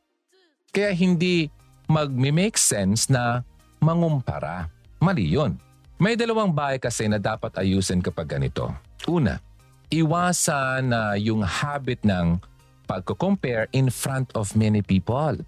Kaya 0.71 0.95
hindi 0.95 1.51
mag-make 1.91 2.55
sense 2.55 3.11
na 3.11 3.43
mangumpara. 3.83 4.71
Mali 5.03 5.27
yun. 5.27 5.59
May 5.95 6.15
dalawang 6.19 6.51
bagay 6.51 6.79
kasi 6.79 7.07
na 7.07 7.19
dapat 7.19 7.55
ayusin 7.55 8.03
kapag 8.03 8.27
ganito. 8.27 8.71
Una, 9.07 9.39
iwasan 9.91 10.91
na 10.91 11.13
uh, 11.13 11.15
yung 11.15 11.39
habit 11.39 12.03
ng 12.03 12.35
pagko-compare 12.85 13.71
in 13.71 13.87
front 13.87 14.27
of 14.35 14.51
many 14.59 14.83
people. 14.83 15.39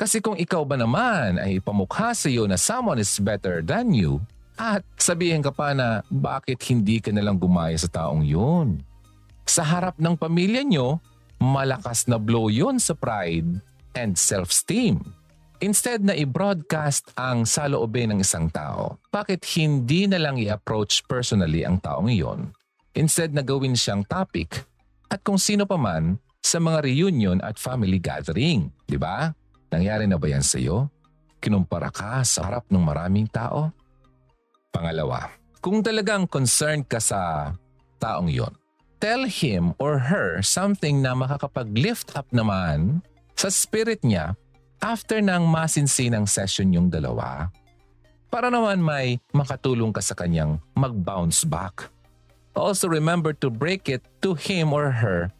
Kasi 0.00 0.24
kung 0.24 0.32
ikaw 0.32 0.64
ba 0.64 0.80
naman 0.80 1.36
ay 1.36 1.60
pamukha 1.60 2.16
sa 2.16 2.32
iyo 2.32 2.48
na 2.48 2.56
someone 2.56 2.96
is 2.96 3.20
better 3.20 3.60
than 3.60 3.92
you, 3.92 4.16
at 4.56 4.80
sabihin 4.96 5.44
ka 5.44 5.52
pa 5.52 5.76
na 5.76 6.00
bakit 6.08 6.56
hindi 6.72 7.04
ka 7.04 7.12
nalang 7.12 7.36
gumaya 7.36 7.76
sa 7.76 7.84
taong 7.84 8.24
yun. 8.24 8.80
Sa 9.44 9.60
harap 9.60 10.00
ng 10.00 10.16
pamilya 10.16 10.64
nyo, 10.64 11.04
malakas 11.36 12.08
na 12.08 12.16
blow 12.16 12.48
yun 12.48 12.80
sa 12.80 12.96
pride 12.96 13.60
and 13.92 14.16
self-esteem. 14.16 15.04
Instead 15.60 16.00
na 16.00 16.16
i-broadcast 16.16 17.12
ang 17.20 17.44
saloobin 17.44 18.16
ng 18.16 18.24
isang 18.24 18.48
tao, 18.48 18.96
bakit 19.12 19.44
hindi 19.52 20.08
na 20.08 20.16
lang 20.16 20.40
i-approach 20.40 21.04
personally 21.04 21.68
ang 21.68 21.76
taong 21.76 22.08
iyon? 22.08 22.48
Instead 22.96 23.36
na 23.36 23.44
gawin 23.44 23.76
siyang 23.76 24.08
topic 24.08 24.64
at 25.12 25.20
kung 25.20 25.36
sino 25.36 25.68
pa 25.68 25.76
man 25.76 26.16
sa 26.40 26.56
mga 26.56 26.88
reunion 26.88 27.38
at 27.44 27.60
family 27.60 28.00
gathering. 28.00 28.72
Di 28.88 28.96
ba? 28.96 29.36
Nangyari 29.70 30.10
na 30.10 30.18
ba 30.18 30.26
yan 30.26 30.42
sa 30.42 30.58
iyo? 30.58 30.90
Kinumpara 31.38 31.94
ka 31.94 32.26
sa 32.26 32.50
harap 32.50 32.66
ng 32.66 32.82
maraming 32.82 33.30
tao? 33.30 33.70
Pangalawa, 34.74 35.30
kung 35.62 35.78
talagang 35.78 36.26
concerned 36.26 36.90
ka 36.90 36.98
sa 36.98 37.54
taong 38.02 38.26
yon, 38.26 38.50
tell 38.98 39.24
him 39.24 39.72
or 39.78 40.10
her 40.10 40.42
something 40.42 40.98
na 40.98 41.14
makakapag-lift 41.14 42.12
up 42.18 42.26
naman 42.34 42.98
sa 43.38 43.46
spirit 43.48 44.02
niya 44.02 44.34
after 44.82 45.22
ng 45.22 45.46
masinsinang 45.46 46.26
session 46.26 46.74
yung 46.74 46.90
dalawa, 46.90 47.48
para 48.26 48.50
naman 48.50 48.82
may 48.82 49.22
makatulong 49.30 49.94
ka 49.94 50.02
sa 50.02 50.18
kanyang 50.18 50.58
mag-bounce 50.74 51.46
back. 51.46 51.88
Also 52.58 52.90
remember 52.90 53.30
to 53.30 53.48
break 53.48 53.86
it 53.86 54.02
to 54.18 54.34
him 54.34 54.74
or 54.74 54.90
her 54.90 55.30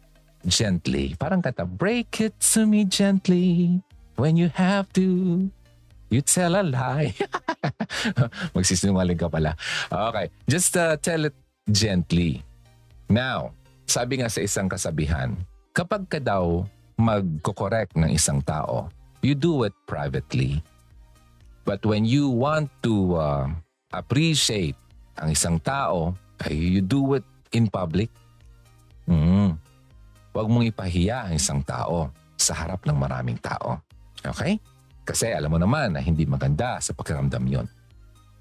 gently. 0.47 1.13
Parang 1.19 1.43
kata, 1.43 1.67
break 1.67 2.23
it 2.23 2.33
to 2.39 2.63
me 2.63 2.87
gently 2.87 3.83
when 4.21 4.37
you 4.37 4.53
have 4.53 4.85
to. 4.93 5.49
You 6.13 6.21
tell 6.21 6.53
a 6.53 6.61
lie. 6.61 7.17
Magsisinungaling 8.53 9.17
ka 9.17 9.31
pala. 9.31 9.57
Okay, 9.89 10.29
just 10.45 10.77
uh, 10.77 10.93
tell 11.01 11.25
it 11.25 11.33
gently. 11.65 12.45
Now, 13.09 13.55
sabi 13.89 14.21
nga 14.21 14.29
sa 14.29 14.43
isang 14.43 14.67
kasabihan, 14.69 15.33
kapag 15.73 16.05
ka 16.11 16.19
daw 16.21 16.67
magkokorek 16.99 17.95
ng 17.95 18.11
isang 18.11 18.43
tao, 18.43 18.91
you 19.23 19.33
do 19.33 19.63
it 19.63 19.73
privately. 19.87 20.59
But 21.63 21.81
when 21.87 22.03
you 22.03 22.27
want 22.27 22.67
to 22.83 23.15
uh, 23.15 23.45
appreciate 23.95 24.75
ang 25.15 25.31
isang 25.31 25.63
tao, 25.63 26.11
you 26.51 26.83
do 26.83 27.15
it 27.15 27.25
in 27.55 27.71
public. 27.71 28.11
Mm. 29.07 29.55
Huwag 30.35 30.47
mong 30.51 30.67
ipahiya 30.67 31.31
ang 31.31 31.39
isang 31.39 31.63
tao 31.63 32.11
sa 32.35 32.51
harap 32.51 32.83
ng 32.83 32.99
maraming 32.99 33.39
tao. 33.39 33.79
Okay? 34.25 34.61
Kasi 35.01 35.33
alam 35.33 35.49
mo 35.49 35.57
naman 35.57 35.97
na 35.97 36.01
hindi 36.01 36.23
maganda 36.29 36.77
sa 36.77 36.93
pakiramdam 36.93 37.43
yon. 37.49 37.67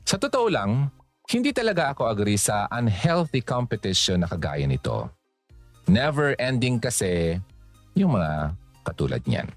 Sa 0.04 0.20
totoo 0.20 0.52
lang, 0.52 0.92
hindi 1.30 1.54
talaga 1.54 1.94
ako 1.94 2.10
agree 2.10 2.36
sa 2.36 2.66
unhealthy 2.74 3.40
competition 3.40 4.20
na 4.20 4.28
kagaya 4.28 4.66
nito. 4.66 5.08
Never 5.86 6.34
ending 6.36 6.82
kasi 6.82 7.38
yung 7.94 8.18
mga 8.18 8.54
katulad 8.82 9.22
niyan. 9.24 9.48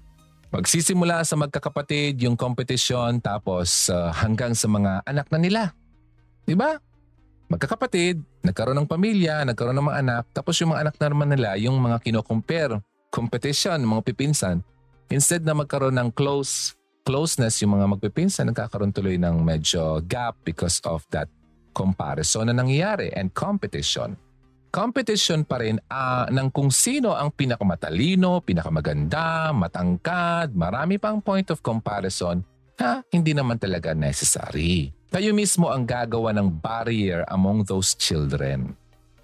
Magsisimula 0.54 1.26
sa 1.26 1.34
magkakapatid 1.34 2.22
yung 2.22 2.38
competition 2.38 3.18
tapos 3.18 3.90
uh, 3.90 4.14
hanggang 4.14 4.54
sa 4.54 4.70
mga 4.70 5.02
anak 5.02 5.26
na 5.34 5.38
nila. 5.42 5.62
'Di 6.46 6.54
ba? 6.54 6.78
Magkakapatid, 7.50 8.22
nagkaroon 8.46 8.78
ng 8.78 8.88
pamilya, 8.88 9.42
nagkaroon 9.42 9.76
ng 9.76 9.88
mga 9.90 9.98
anak, 10.00 10.24
tapos 10.32 10.56
yung 10.62 10.72
mga 10.72 10.88
anak 10.88 10.94
na 10.96 11.08
naman 11.10 11.28
nila, 11.28 11.50
yung 11.60 11.76
mga 11.76 12.00
kino-compare, 12.00 12.80
competition, 13.12 13.84
mga 13.84 14.02
pipinsan, 14.10 14.64
instead 15.10 15.42
na 15.42 15.56
magkaroon 15.56 15.96
ng 15.96 16.10
close 16.14 16.76
closeness 17.04 17.60
yung 17.60 17.76
mga 17.76 17.96
magpipinsan, 17.96 18.48
nagkakaroon 18.48 18.88
tuloy 18.88 19.20
ng 19.20 19.44
medyo 19.44 20.00
gap 20.08 20.40
because 20.40 20.80
of 20.88 21.04
that 21.12 21.28
comparison 21.76 22.48
na 22.48 22.56
nangyayari 22.56 23.12
and 23.12 23.34
competition 23.36 24.16
competition 24.74 25.46
pa 25.46 25.62
rin 25.62 25.78
uh, 25.86 26.26
ng 26.34 26.50
kung 26.50 26.66
sino 26.66 27.14
ang 27.14 27.30
pinakamatalino, 27.30 28.42
pinakamaganda, 28.42 29.54
matangkad, 29.54 30.50
marami 30.50 30.98
pang 30.98 31.22
point 31.22 31.46
of 31.54 31.62
comparison 31.62 32.42
ha, 32.82 33.06
hindi 33.14 33.30
naman 33.30 33.54
talaga 33.54 33.94
necessary. 33.94 34.90
Kayo 35.14 35.30
mismo 35.30 35.70
ang 35.70 35.86
gagawa 35.86 36.34
ng 36.34 36.58
barrier 36.58 37.22
among 37.30 37.62
those 37.70 37.94
children. 37.94 38.74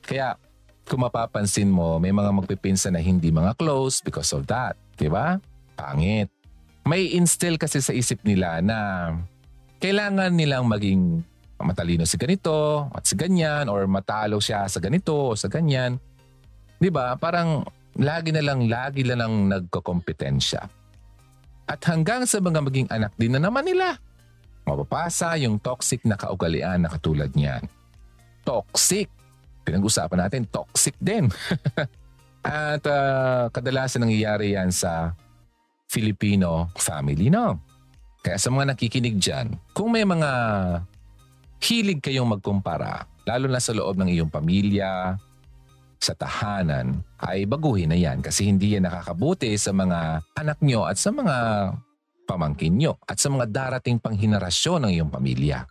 Kaya 0.07 0.39
kung 0.87 1.03
mapapansin 1.03 1.67
mo, 1.67 1.99
may 1.99 2.15
mga 2.15 2.31
magpipinsa 2.31 2.95
na 2.95 3.03
hindi 3.03 3.35
mga 3.35 3.59
close 3.59 3.99
because 3.99 4.31
of 4.31 4.47
that. 4.47 4.79
Di 4.95 5.11
ba? 5.11 5.43
Pangit. 5.75 6.29
May 6.89 7.15
instill 7.15 7.61
kasi 7.61 7.79
sa 7.85 7.93
isip 7.95 8.25
nila 8.25 8.59
na 8.65 9.11
kailangan 9.81 10.33
nilang 10.35 10.67
maging 10.67 11.23
matalino 11.61 12.09
si 12.09 12.17
ganito 12.17 12.89
at 12.97 13.05
si 13.05 13.15
ganyan 13.15 13.69
or 13.69 13.85
matalo 13.85 14.41
siya 14.41 14.65
sa 14.65 14.81
ganito 14.81 15.33
o 15.33 15.37
sa 15.37 15.47
ganyan. 15.53 16.00
'Di 16.81 16.89
ba? 16.89 17.15
Parang 17.21 17.65
lagi 18.00 18.33
na 18.33 18.41
lang 18.41 18.65
lagi 18.65 19.05
na 19.05 19.17
lang 19.21 19.53
nagkokompetensya. 19.53 20.65
At 21.71 21.81
hanggang 21.87 22.27
sa 22.27 22.43
mga 22.43 22.61
maging 22.67 22.89
anak 22.91 23.15
din 23.15 23.37
na 23.37 23.41
naman 23.45 23.62
nila, 23.62 23.95
mapapasa 24.67 25.39
yung 25.39 25.62
toxic 25.62 26.03
na 26.03 26.19
kaugalian 26.19 26.83
na 26.83 26.91
katulad 26.91 27.31
niyan. 27.31 27.62
Toxic. 28.43 29.07
Pinag-usapan 29.62 30.27
natin, 30.27 30.43
toxic 30.50 30.97
din. 30.99 31.31
At 32.43 32.83
uh, 32.89 33.53
kadalasan 33.53 34.03
nangyayari 34.03 34.57
yan 34.57 34.73
sa 34.73 35.15
Filipino 35.90 36.70
family, 36.78 37.26
no? 37.35 37.59
Kaya 38.23 38.38
sa 38.38 38.54
mga 38.54 38.76
nakikinig 38.76 39.18
dyan, 39.18 39.59
kung 39.75 39.90
may 39.90 40.06
mga 40.06 40.30
hilig 41.59 41.99
kayong 41.99 42.38
magkumpara, 42.38 43.11
lalo 43.26 43.50
na 43.50 43.59
sa 43.59 43.75
loob 43.75 43.99
ng 43.99 44.06
iyong 44.14 44.30
pamilya, 44.30 45.18
sa 46.00 46.16
tahanan, 46.16 47.04
ay 47.20 47.44
baguhin 47.44 47.92
na 47.92 47.99
yan 47.99 48.25
kasi 48.25 48.49
hindi 48.49 48.73
yan 48.73 48.88
nakakabuti 48.88 49.52
sa 49.61 49.75
mga 49.76 50.25
anak 50.32 50.59
nyo 50.64 50.88
at 50.88 50.97
sa 50.97 51.12
mga 51.12 51.37
pamangkin 52.25 52.73
nyo 52.73 52.97
at 53.04 53.20
sa 53.20 53.28
mga 53.28 53.50
darating 53.50 54.00
pang 54.00 54.16
henerasyon 54.16 54.88
ng 54.88 54.92
iyong 54.97 55.12
pamilya. 55.12 55.68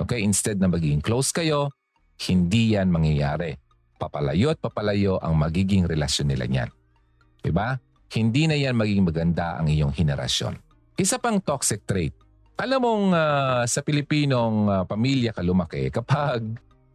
Okay, 0.00 0.24
instead 0.24 0.56
na 0.56 0.72
magiging 0.72 1.04
close 1.04 1.36
kayo, 1.36 1.68
hindi 2.30 2.78
yan 2.78 2.88
mangyayari. 2.88 3.52
Papalayo 4.00 4.56
at 4.56 4.58
papalayo 4.58 5.20
ang 5.20 5.36
magiging 5.36 5.84
relasyon 5.84 6.32
nila 6.32 6.48
niyan. 6.48 6.70
Diba? 7.44 7.76
Hindi 8.12 8.44
na 8.44 8.54
yan 8.54 8.76
magiging 8.76 9.08
maganda 9.08 9.56
ang 9.56 9.72
iyong 9.72 9.96
henerasyon. 9.96 10.60
Isa 11.00 11.16
pang 11.16 11.40
toxic 11.40 11.88
trait 11.88 12.12
alam 12.60 12.78
mong 12.84 13.06
uh, 13.16 13.62
sa 13.64 13.80
Pilipinong 13.80 14.68
uh, 14.68 14.82
pamilya 14.84 15.32
ka 15.32 15.40
lumaki 15.40 15.88
kapag 15.88 16.44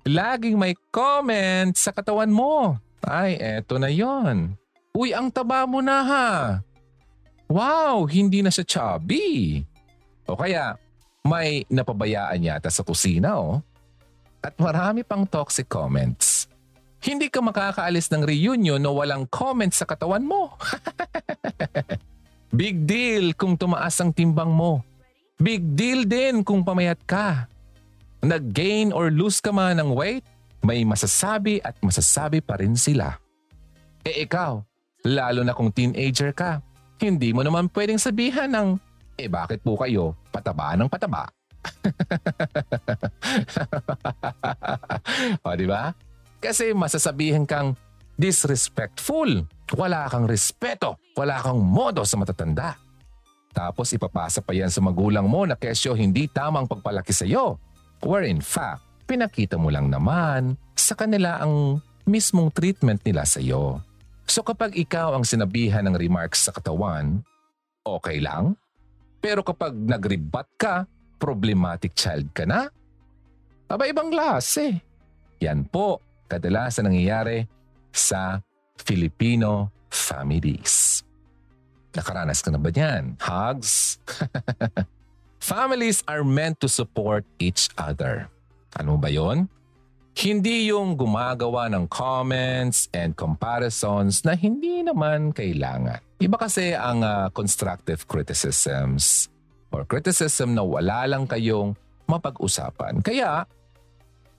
laging 0.05 0.55
may 0.55 0.77
comment 0.93 1.73
sa 1.73 1.89
katawan 1.89 2.29
mo. 2.29 2.77
Ay, 3.01 3.39
eto 3.41 3.81
na 3.81 3.89
yon. 3.89 4.53
Uy, 4.93 5.17
ang 5.17 5.33
taba 5.33 5.65
mo 5.65 5.81
na 5.81 5.97
ha. 6.05 6.29
Wow, 7.49 8.05
hindi 8.05 8.43
na 8.43 8.51
siya 8.51 8.67
chubby. 8.67 9.63
O 10.27 10.35
kaya, 10.35 10.75
may 11.23 11.63
napabayaan 11.71 12.43
yata 12.43 12.69
sa 12.69 12.83
kusina 12.85 13.39
oh. 13.39 13.63
At 14.43 14.53
marami 14.61 15.01
pang 15.01 15.25
toxic 15.25 15.65
comments. 15.65 16.36
Hindi 17.07 17.31
ka 17.31 17.39
makakaalis 17.39 18.11
ng 18.11 18.27
reunion 18.27 18.83
no 18.83 18.99
walang 18.99 19.31
comment 19.31 19.71
sa 19.71 19.87
katawan 19.87 20.27
mo. 20.27 20.51
Big 22.59 22.83
deal 22.83 23.31
kung 23.31 23.55
tumaas 23.55 23.95
ang 24.03 24.11
timbang 24.11 24.51
mo. 24.51 24.83
Big 25.39 25.63
deal 25.71 26.03
din 26.03 26.43
kung 26.43 26.67
pamayat 26.67 26.99
ka. 27.07 27.47
Nag-gain 28.19 28.91
or 28.91 29.07
lose 29.07 29.39
ka 29.39 29.55
man 29.55 29.79
ng 29.79 29.95
weight, 29.95 30.27
may 30.67 30.83
masasabi 30.83 31.63
at 31.63 31.79
masasabi 31.79 32.43
pa 32.43 32.59
rin 32.59 32.75
sila. 32.75 33.15
E 34.03 34.27
ikaw, 34.27 34.59
lalo 35.07 35.47
na 35.47 35.55
kung 35.55 35.71
teenager 35.71 36.35
ka, 36.35 36.59
hindi 36.99 37.31
mo 37.31 37.39
naman 37.39 37.71
pwedeng 37.71 38.01
sabihan 38.01 38.51
ng, 38.51 38.75
eh 39.15 39.31
bakit 39.31 39.63
po 39.63 39.79
kayo 39.79 40.11
pataba 40.27 40.75
ng 40.75 40.91
pataba? 40.91 41.31
o 45.47 45.55
di 45.55 45.67
ba? 45.69 45.93
Kasi 46.37 46.73
masasabihin 46.73 47.49
kang 47.49 47.73
disrespectful, 48.17 49.45
wala 49.73 50.09
kang 50.09 50.29
respeto, 50.29 50.97
wala 51.17 51.37
kang 51.41 51.61
modo 51.61 52.05
sa 52.05 52.17
matatanda. 52.17 52.77
Tapos 53.53 53.89
ipapasa 53.89 54.45
pa 54.45 54.53
yan 54.53 54.69
sa 54.69 54.85
magulang 54.85 55.25
mo 55.25 55.45
na 55.49 55.57
kesyo 55.57 55.97
hindi 55.97 56.29
tamang 56.29 56.69
pagpalaki 56.69 57.09
sa 57.09 57.25
iyo. 57.25 57.57
Where 58.05 58.29
in 58.29 58.37
fact, 58.37 58.85
pinakita 59.09 59.57
mo 59.57 59.73
lang 59.73 59.89
naman 59.89 60.53
sa 60.77 60.93
kanila 60.93 61.41
ang 61.41 61.81
mismong 62.05 62.53
treatment 62.53 63.01
nila 63.01 63.25
sa 63.25 63.41
iyo. 63.41 63.81
So 64.29 64.45
kapag 64.45 64.77
ikaw 64.77 65.17
ang 65.17 65.25
sinabihan 65.25 65.89
ng 65.89 65.97
remarks 65.97 66.45
sa 66.45 66.53
katawan, 66.53 67.25
okay 67.81 68.21
lang. 68.21 68.53
Pero 69.17 69.41
kapag 69.41 69.73
nagribat 69.73 70.45
ka, 70.53 70.85
problematic 71.17 71.97
child 71.97 72.29
ka 72.37 72.45
na? 72.45 72.69
Aba 73.67 73.89
ibang 73.89 74.13
klase. 74.13 74.85
Yan 75.41 75.65
po 75.65 76.06
kadalasan 76.29 76.91
nangyayari 76.91 77.47
sa 77.91 78.43
Filipino 78.77 79.71
families. 79.89 81.01
Nakaranas 81.95 82.45
ka 82.45 82.53
na 82.53 82.61
ba 82.61 82.69
niyan? 82.69 83.17
Hugs? 83.17 83.97
Families 85.41 86.03
are 86.05 86.25
meant 86.25 86.59
to 86.59 86.67
support 86.67 87.23
each 87.39 87.71
other. 87.79 88.27
Ano 88.75 88.99
ba 88.99 89.07
yon? 89.07 89.47
Hindi 90.17 90.73
yung 90.73 90.97
gumagawa 90.97 91.69
ng 91.69 91.85
comments 91.87 92.89
and 92.89 93.13
comparisons 93.13 94.25
na 94.25 94.33
hindi 94.33 94.81
naman 94.81 95.29
kailangan. 95.29 96.01
Iba 96.17 96.41
kasi 96.41 96.73
ang 96.73 97.05
uh, 97.05 97.29
constructive 97.29 98.09
criticisms 98.09 99.29
or 99.69 99.85
criticism 99.85 100.57
na 100.57 100.65
wala 100.65 101.05
lang 101.05 101.29
kayong 101.29 101.77
mapag-usapan. 102.09 103.05
Kaya, 103.05 103.45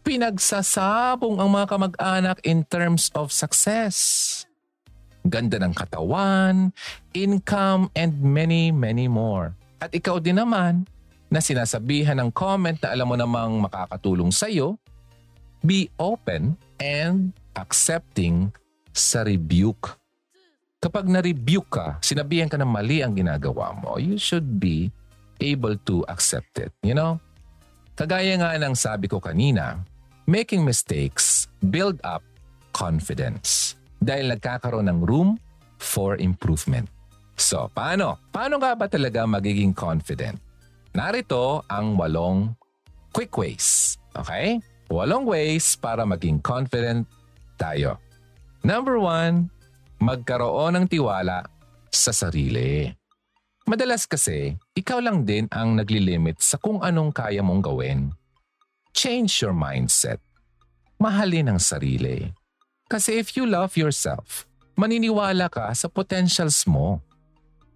pinagsasabong 0.03 1.39
ang 1.39 1.51
mga 1.51 1.67
kamag-anak 1.69 2.39
in 2.47 2.63
terms 2.67 3.11
of 3.17 3.31
success 3.31 3.97
ganda 5.29 5.61
ng 5.61 5.77
katawan, 5.77 6.73
income, 7.13 7.93
and 7.93 8.17
many, 8.19 8.73
many 8.73 9.07
more. 9.07 9.53
At 9.79 9.93
ikaw 9.93 10.19
din 10.19 10.41
naman, 10.41 10.89
na 11.29 11.45
sinasabihan 11.45 12.17
ng 12.17 12.33
comment 12.33 12.81
na 12.81 12.89
alam 12.97 13.07
mo 13.07 13.17
namang 13.17 13.61
makakatulong 13.61 14.33
sa 14.33 14.49
iyo, 14.49 14.81
be 15.61 15.93
open 16.01 16.57
and 16.81 17.37
accepting 17.53 18.49
sa 18.97 19.23
rebuke. 19.23 20.01
Kapag 20.81 21.05
na-rebuke 21.11 21.69
ka, 21.69 21.87
sinabihan 22.01 22.49
ka 22.49 22.57
na 22.57 22.65
mali 22.65 23.05
ang 23.05 23.13
ginagawa 23.13 23.77
mo, 23.77 24.01
you 24.01 24.17
should 24.17 24.57
be 24.57 24.89
able 25.43 25.77
to 25.85 26.07
accept 26.09 26.57
it. 26.57 26.73
You 26.81 26.97
know? 26.97 27.21
Kagaya 27.99 28.39
nga 28.39 28.55
ng 28.55 28.79
sabi 28.79 29.11
ko 29.11 29.19
kanina, 29.19 29.83
making 30.31 30.63
mistakes 30.63 31.51
build 31.59 31.99
up 32.07 32.23
confidence 32.71 33.75
dahil 33.99 34.31
nagkakaroon 34.31 34.87
ng 34.87 35.03
room 35.03 35.35
for 35.83 36.15
improvement. 36.23 36.87
So, 37.35 37.67
paano? 37.75 38.23
Paano 38.31 38.63
nga 38.63 38.79
ba 38.79 38.87
talaga 38.87 39.27
magiging 39.27 39.75
confident? 39.75 40.39
Narito 40.95 41.67
ang 41.67 41.99
walong 41.99 42.55
quick 43.11 43.35
ways. 43.35 43.99
Okay? 44.15 44.63
Walong 44.95 45.27
ways 45.27 45.75
para 45.75 46.07
maging 46.07 46.39
confident 46.39 47.03
tayo. 47.59 47.99
Number 48.63 49.03
one, 49.03 49.51
magkaroon 49.99 50.79
ng 50.79 50.87
tiwala 50.87 51.43
sa 51.91 52.15
sarili. 52.15 52.95
Madalas 53.69 54.09
kasi, 54.09 54.57
ikaw 54.73 54.97
lang 54.97 55.29
din 55.29 55.45
ang 55.53 55.77
naglilimit 55.77 56.41
sa 56.41 56.57
kung 56.57 56.81
anong 56.81 57.13
kaya 57.13 57.45
mong 57.45 57.61
gawin. 57.61 58.17
Change 58.97 59.45
your 59.45 59.53
mindset. 59.53 60.25
Mahalin 60.97 61.53
ang 61.53 61.61
sarili. 61.61 62.33
Kasi 62.89 63.21
if 63.21 63.37
you 63.37 63.45
love 63.45 63.77
yourself, 63.77 64.49
maniniwala 64.73 65.53
ka 65.53 65.69
sa 65.77 65.85
potentials 65.93 66.65
mo. 66.65 67.05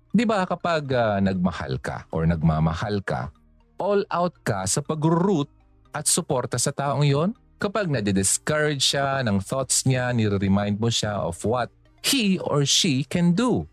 Di 0.09 0.25
ba 0.25 0.49
kapag 0.49 0.89
uh, 0.97 1.21
nagmahal 1.21 1.77
ka 1.77 2.09
or 2.09 2.25
nagmamahal 2.25 3.05
ka, 3.05 3.29
all 3.77 4.01
out 4.09 4.33
ka 4.41 4.65
sa 4.65 4.81
pag-root 4.81 5.53
at 5.93 6.09
suporta 6.09 6.57
sa 6.57 6.73
taong 6.73 7.05
yon? 7.05 7.37
Kapag 7.61 7.93
nade-discourage 7.93 8.97
siya 8.97 9.21
ng 9.29 9.45
thoughts 9.45 9.85
niya, 9.85 10.09
nire-remind 10.17 10.81
mo 10.81 10.89
siya 10.89 11.21
of 11.21 11.37
what 11.45 11.69
he 12.01 12.41
or 12.41 12.65
she 12.65 13.05
can 13.05 13.37
do. 13.37 13.69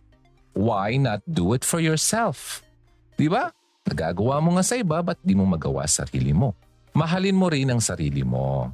Why 0.53 0.95
not 0.99 1.21
do 1.25 1.53
it 1.53 1.65
for 1.65 1.81
yourself? 1.81 2.63
Di 3.19 3.27
ba? 3.27 3.51
Nagagawa 3.89 4.37
mo 4.39 4.55
nga 4.55 4.63
sa 4.63 4.77
iba, 4.77 5.01
ba't 5.01 5.17
di 5.25 5.33
mo 5.33 5.43
magawa 5.43 5.83
sa 5.89 6.05
sarili 6.05 6.31
mo? 6.31 6.53
Mahalin 6.93 7.37
mo 7.37 7.47
rin 7.49 7.69
ang 7.69 7.81
sarili 7.81 8.21
mo. 8.21 8.69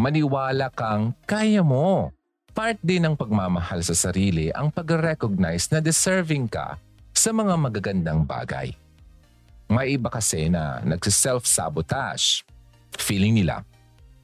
Maniwala 0.00 0.72
kang 0.72 1.12
kaya 1.28 1.60
mo. 1.60 2.10
Part 2.50 2.82
din 2.82 3.06
ng 3.06 3.14
pagmamahal 3.14 3.84
sa 3.86 3.94
sarili 3.94 4.50
ang 4.50 4.74
pag-recognize 4.74 5.70
na 5.70 5.78
deserving 5.78 6.50
ka 6.50 6.80
sa 7.14 7.30
mga 7.30 7.54
magagandang 7.54 8.26
bagay. 8.26 8.74
May 9.70 9.94
iba 9.94 10.10
kasi 10.10 10.50
na 10.50 10.82
nagsiself-sabotage. 10.82 12.42
Feeling 12.98 13.38
nila, 13.38 13.62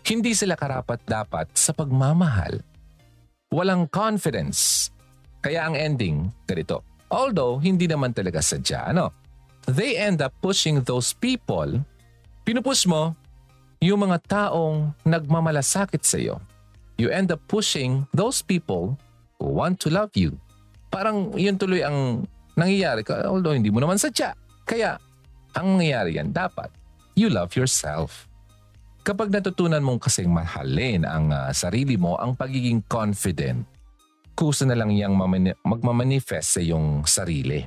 hindi 0.03 0.35
sila 0.35 0.59
karapat 0.59 1.07
dapat 1.07 1.47
sa 1.55 1.71
pagmamahal. 1.71 2.63
Walang 3.55 3.87
confidence. 3.87 4.91
Kaya 5.47 5.63
ang 5.63 5.79
ending, 5.79 6.27
ganito. 6.43 6.83
Although, 7.07 7.63
hindi 7.63 7.87
naman 7.87 8.11
talaga 8.11 8.43
sadya, 8.43 8.91
ano? 8.91 9.15
They 9.71 9.95
end 9.95 10.19
up 10.19 10.35
pushing 10.43 10.83
those 10.83 11.15
people. 11.15 11.87
Pinupush 12.43 12.91
mo 12.91 13.15
yung 13.79 14.11
mga 14.11 14.27
taong 14.27 14.91
nagmamalasakit 15.07 16.03
sa 16.03 16.19
iyo. 16.19 16.43
You 16.99 17.15
end 17.15 17.31
up 17.31 17.39
pushing 17.47 18.11
those 18.11 18.43
people 18.43 18.99
who 19.39 19.55
want 19.55 19.79
to 19.87 19.89
love 19.95 20.11
you. 20.19 20.35
Parang 20.91 21.31
yun 21.39 21.55
tuloy 21.55 21.87
ang 21.87 22.27
nangyayari, 22.59 23.07
although 23.31 23.55
hindi 23.55 23.71
mo 23.71 23.79
naman 23.79 24.03
sadya. 24.03 24.35
Kaya 24.67 24.99
ang 25.55 25.79
nangyayari 25.79 26.19
yan, 26.19 26.35
dapat 26.35 26.75
you 27.15 27.31
love 27.31 27.55
yourself. 27.55 28.27
Kapag 29.07 29.31
natutunan 29.31 29.79
mong 29.79 30.11
kasing 30.11 30.27
mahalin 30.27 31.07
ang 31.07 31.31
uh, 31.31 31.55
sarili 31.55 31.95
mo, 31.95 32.19
ang 32.19 32.35
pagiging 32.35 32.83
confident, 32.91 33.63
kusa 34.37 34.69
na 34.69 34.77
lang 34.77 34.93
yang 34.93 35.17
magmamanifest 35.65 36.49
sa 36.55 36.61
iyong 36.61 37.09
sarili. 37.09 37.65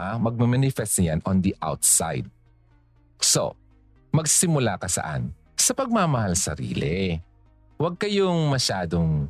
Ha? 0.00 0.16
Magmamanifest 0.16 1.04
yan 1.04 1.20
on 1.28 1.44
the 1.44 1.52
outside. 1.60 2.24
So, 3.20 3.52
magsimula 4.16 4.80
ka 4.80 4.88
saan? 4.88 5.36
Sa 5.60 5.76
pagmamahal 5.76 6.32
sarili. 6.32 7.20
Huwag 7.76 8.00
kayong 8.00 8.48
masyadong 8.48 9.28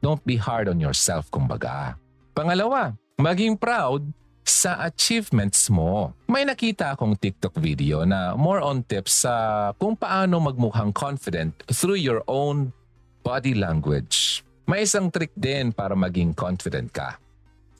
don't 0.00 0.22
be 0.24 0.40
hard 0.40 0.72
on 0.72 0.80
yourself 0.80 1.28
kumbaga. 1.28 1.94
Pangalawa, 2.32 2.96
maging 3.20 3.60
proud 3.60 4.06
sa 4.48 4.80
achievements 4.88 5.68
mo. 5.68 6.16
May 6.24 6.48
nakita 6.48 6.96
akong 6.96 7.20
TikTok 7.20 7.60
video 7.60 8.08
na 8.08 8.32
more 8.32 8.64
on 8.64 8.80
tips 8.80 9.28
sa 9.28 9.34
kung 9.76 9.92
paano 9.92 10.40
magmukhang 10.40 10.96
confident 10.96 11.52
through 11.68 12.00
your 12.00 12.24
own 12.24 12.72
body 13.20 13.52
language. 13.52 14.40
May 14.68 14.84
isang 14.84 15.08
trick 15.08 15.32
din 15.32 15.72
para 15.72 15.96
maging 15.96 16.36
confident 16.36 16.92
ka. 16.92 17.16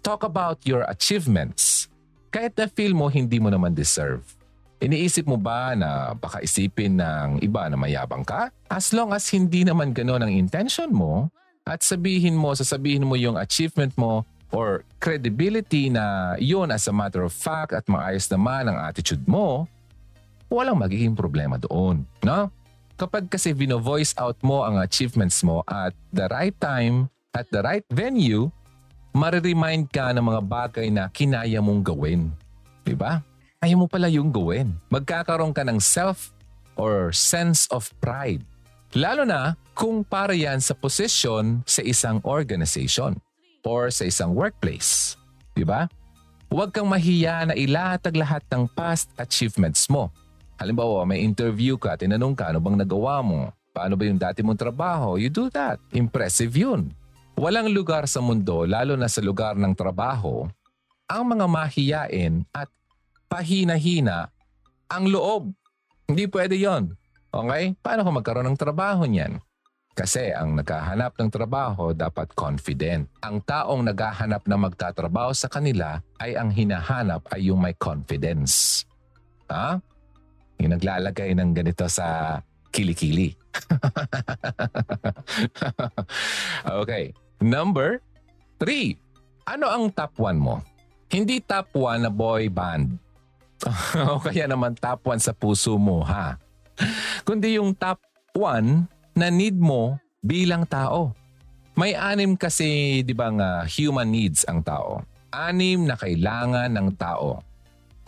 Talk 0.00 0.24
about 0.24 0.64
your 0.64 0.88
achievements. 0.88 1.84
Kahit 2.32 2.56
na 2.56 2.64
feel 2.64 2.96
mo 2.96 3.12
hindi 3.12 3.36
mo 3.36 3.52
naman 3.52 3.76
deserve. 3.76 4.24
Iniisip 4.80 5.28
mo 5.28 5.36
ba 5.36 5.76
na 5.76 6.16
baka 6.16 6.40
isipin 6.40 6.96
ng 6.96 7.44
iba 7.44 7.68
na 7.68 7.76
mayabang 7.76 8.24
ka? 8.24 8.48
As 8.72 8.96
long 8.96 9.12
as 9.12 9.28
hindi 9.28 9.68
naman 9.68 9.92
gano'n 9.92 10.24
ang 10.24 10.32
intention 10.32 10.88
mo 10.88 11.28
at 11.68 11.84
sabihin 11.84 12.32
mo, 12.32 12.56
sasabihin 12.56 13.04
mo 13.04 13.20
yung 13.20 13.36
achievement 13.36 13.92
mo 14.00 14.24
or 14.48 14.80
credibility 14.96 15.92
na 15.92 16.40
yun 16.40 16.72
as 16.72 16.88
a 16.88 16.94
matter 16.96 17.20
of 17.20 17.36
fact 17.36 17.76
at 17.76 17.84
maayos 17.84 18.32
naman 18.32 18.64
ang 18.64 18.80
attitude 18.80 19.28
mo, 19.28 19.68
walang 20.48 20.80
magiging 20.80 21.12
problema 21.12 21.60
doon. 21.60 22.08
No? 22.24 22.48
Kapag 22.98 23.30
kasi 23.30 23.54
vino-voice 23.54 24.10
out 24.18 24.34
mo 24.42 24.66
ang 24.66 24.82
achievements 24.82 25.46
mo 25.46 25.62
at 25.70 25.94
the 26.10 26.26
right 26.34 26.58
time, 26.58 27.06
at 27.30 27.46
the 27.54 27.62
right 27.62 27.86
venue, 27.94 28.50
mariremind 29.14 29.86
ka 29.94 30.10
ng 30.10 30.26
mga 30.26 30.42
bagay 30.42 30.90
na 30.90 31.06
kinaya 31.06 31.62
mong 31.62 31.86
gawin. 31.86 32.34
Diba? 32.82 33.22
Ayaw 33.62 33.78
mo 33.78 33.86
pala 33.86 34.10
yung 34.10 34.34
gawin. 34.34 34.74
Magkakaroon 34.90 35.54
ka 35.54 35.62
ng 35.62 35.78
self 35.78 36.34
or 36.74 37.14
sense 37.14 37.70
of 37.70 37.86
pride. 38.02 38.42
Lalo 38.98 39.22
na 39.22 39.54
kung 39.78 40.02
para 40.02 40.34
yan 40.34 40.58
sa 40.58 40.74
posisyon 40.74 41.62
sa 41.70 41.86
isang 41.86 42.18
organization 42.26 43.14
or 43.62 43.94
sa 43.94 44.10
isang 44.10 44.34
workplace. 44.34 45.14
Di 45.54 45.62
ba? 45.62 45.86
Huwag 46.50 46.74
kang 46.74 46.90
mahiya 46.90 47.46
na 47.46 47.54
ilatag 47.54 48.18
lahat 48.18 48.42
ng 48.50 48.66
past 48.74 49.06
achievements 49.22 49.86
mo. 49.86 50.10
Halimbawa, 50.58 51.06
may 51.06 51.22
interview 51.22 51.78
ka, 51.78 51.94
tinanong 51.94 52.34
ka 52.34 52.50
ano 52.50 52.58
bang 52.58 52.82
nagawa 52.82 53.22
mo? 53.22 53.54
Paano 53.70 53.94
ba 53.94 54.02
yung 54.02 54.18
dati 54.18 54.42
mong 54.42 54.58
trabaho? 54.58 55.14
You 55.14 55.30
do 55.30 55.46
that. 55.54 55.78
Impressive 55.94 56.50
yun. 56.50 56.90
Walang 57.38 57.70
lugar 57.70 58.10
sa 58.10 58.18
mundo, 58.18 58.66
lalo 58.66 58.98
na 58.98 59.06
sa 59.06 59.22
lugar 59.22 59.54
ng 59.54 59.70
trabaho, 59.78 60.50
ang 61.06 61.22
mga 61.30 61.46
mahiyain 61.46 62.42
at 62.50 62.66
pahina-hina 63.30 64.34
ang 64.90 65.06
loob. 65.06 65.54
Hindi 66.10 66.26
pwede 66.26 66.58
yon. 66.58 66.90
Okay? 67.30 67.78
Paano 67.78 68.02
kung 68.02 68.18
magkaroon 68.18 68.50
ng 68.50 68.58
trabaho 68.58 69.06
niyan? 69.06 69.38
Kasi 69.94 70.30
ang 70.30 70.54
naghahanap 70.54 71.14
ng 71.18 71.30
trabaho 71.30 71.90
dapat 71.90 72.30
confident. 72.34 73.10
Ang 73.22 73.42
taong 73.42 73.82
naghahanap 73.82 74.46
na 74.46 74.58
magtatrabaho 74.58 75.34
sa 75.34 75.46
kanila 75.46 75.98
ay 76.22 76.38
ang 76.38 76.54
hinahanap 76.54 77.26
ay 77.34 77.50
yung 77.50 77.58
may 77.58 77.74
confidence. 77.74 78.82
Ha? 79.50 79.82
Yung 80.58 80.74
naglalagay 80.74 81.38
ng 81.38 81.54
ganito 81.54 81.86
sa 81.86 82.38
kilikili. 82.74 83.30
okay. 86.82 87.14
Number 87.38 88.02
three. 88.58 88.98
Ano 89.48 89.70
ang 89.70 89.88
top 89.94 90.18
one 90.20 90.38
mo? 90.38 90.56
Hindi 91.08 91.40
top 91.40 91.72
one 91.72 92.04
na 92.04 92.12
boy 92.12 92.52
band. 92.52 93.00
o 94.06 94.20
kaya 94.20 94.44
naman 94.44 94.76
top 94.76 95.08
one 95.08 95.18
sa 95.18 95.32
puso 95.32 95.80
mo, 95.80 96.04
ha? 96.04 96.36
Kundi 97.24 97.56
yung 97.56 97.72
top 97.74 97.98
one 98.36 98.86
na 99.16 99.32
need 99.32 99.56
mo 99.56 99.96
bilang 100.22 100.68
tao. 100.68 101.16
May 101.78 101.94
anim 101.94 102.34
kasi, 102.34 103.00
di 103.06 103.14
ba 103.14 103.30
nga, 103.30 103.50
human 103.66 104.10
needs 104.10 104.42
ang 104.46 104.62
tao. 104.62 105.02
Anim 105.30 105.86
na 105.86 105.94
kailangan 105.94 106.70
ng 106.74 106.88
tao. 106.98 107.38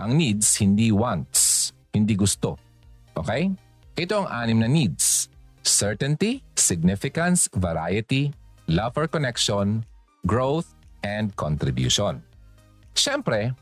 Ang 0.01 0.19
needs, 0.19 0.59
hindi 0.59 0.91
wants, 0.91 1.50
hindi 1.95 2.15
gusto. 2.15 2.57
Okay? 3.17 3.51
Ito 3.99 4.25
ang 4.25 4.29
anim 4.31 4.59
na 4.63 4.69
needs. 4.71 5.29
Certainty, 5.61 6.41
significance, 6.57 7.51
variety, 7.53 8.33
love 8.71 8.97
or 8.97 9.11
connection, 9.11 9.85
growth, 10.25 10.73
and 11.05 11.35
contribution. 11.37 12.25
Siyempre, 12.97 13.53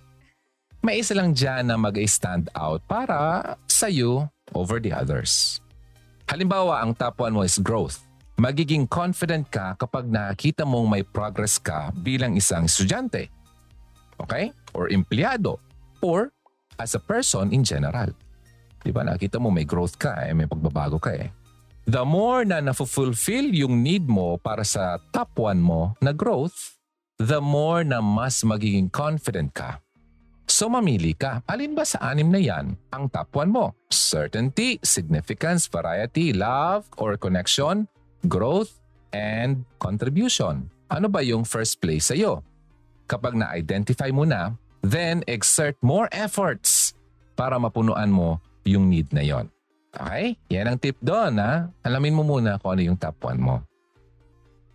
may 0.83 1.03
isa 1.03 1.15
lang 1.15 1.35
dyan 1.35 1.69
na 1.69 1.77
mag-stand 1.77 2.51
out 2.55 2.83
para 2.87 3.55
sa'yo 3.67 4.31
over 4.55 4.79
the 4.79 4.95
others. 4.95 5.59
Halimbawa, 6.29 6.85
ang 6.85 6.95
top 6.95 7.19
one 7.19 7.35
mo 7.35 7.43
is 7.43 7.59
growth. 7.59 8.05
Magiging 8.39 8.87
confident 8.87 9.51
ka 9.51 9.75
kapag 9.75 10.07
nakita 10.07 10.63
mong 10.63 10.87
may 10.87 11.03
progress 11.03 11.59
ka 11.59 11.91
bilang 11.99 12.39
isang 12.39 12.71
estudyante. 12.71 13.27
Okay? 14.23 14.55
Or 14.71 14.87
empleyado. 14.87 15.59
Or 15.99 16.31
as 16.79 16.95
a 16.95 17.03
person 17.03 17.51
in 17.51 17.67
general. 17.67 18.15
Di 18.81 18.95
ba? 18.95 19.03
Nakita 19.03 19.43
mo 19.43 19.51
may 19.51 19.67
growth 19.67 19.99
ka 19.99 20.15
eh, 20.23 20.33
may 20.33 20.47
pagbabago 20.47 21.03
ka 21.03 21.13
eh. 21.13 21.29
The 21.89 22.05
more 22.05 22.45
na 22.45 22.63
na-fulfill 22.63 23.53
yung 23.53 23.81
need 23.83 24.07
mo 24.07 24.37
para 24.39 24.63
sa 24.63 25.01
top 25.11 25.37
one 25.41 25.59
mo 25.59 25.97
na 25.99 26.15
growth, 26.15 26.79
the 27.19 27.43
more 27.43 27.83
na 27.83 27.99
mas 27.99 28.45
magiging 28.45 28.93
confident 28.93 29.51
ka 29.57 29.81
So 30.49 30.73
mamili 30.73 31.13
ka, 31.13 31.45
alin 31.45 31.77
ba 31.77 31.85
sa 31.85 32.01
anim 32.09 32.33
na 32.33 32.41
yan 32.41 32.73
ang 32.89 33.13
top 33.13 33.37
1 33.37 33.53
mo? 33.53 33.77
Certainty, 33.93 34.81
significance, 34.81 35.69
variety, 35.69 36.33
love 36.33 36.89
or 36.97 37.21
connection, 37.21 37.85
growth, 38.25 38.81
and 39.13 39.69
contribution. 39.77 40.73
Ano 40.89 41.13
ba 41.13 41.21
yung 41.21 41.45
first 41.45 41.85
place 41.85 42.09
sa'yo? 42.09 42.41
Kapag 43.05 43.37
na-identify 43.37 44.09
mo 44.09 44.25
na, 44.25 44.57
then 44.83 45.23
exert 45.27 45.75
more 45.83 46.07
efforts 46.11 46.95
para 47.39 47.59
mapunuan 47.59 48.11
mo 48.11 48.43
yung 48.67 48.91
need 48.91 49.11
na 49.15 49.23
yon. 49.23 49.47
Okay? 49.95 50.37
Yan 50.53 50.69
ang 50.69 50.79
tip 50.79 50.99
doon 51.01 51.41
ha. 51.41 51.71
Alamin 51.87 52.15
mo 52.15 52.23
muna 52.23 52.61
kung 52.61 52.77
ano 52.77 52.83
yung 52.85 52.99
top 52.99 53.17
1 53.25 53.39
mo. 53.41 53.63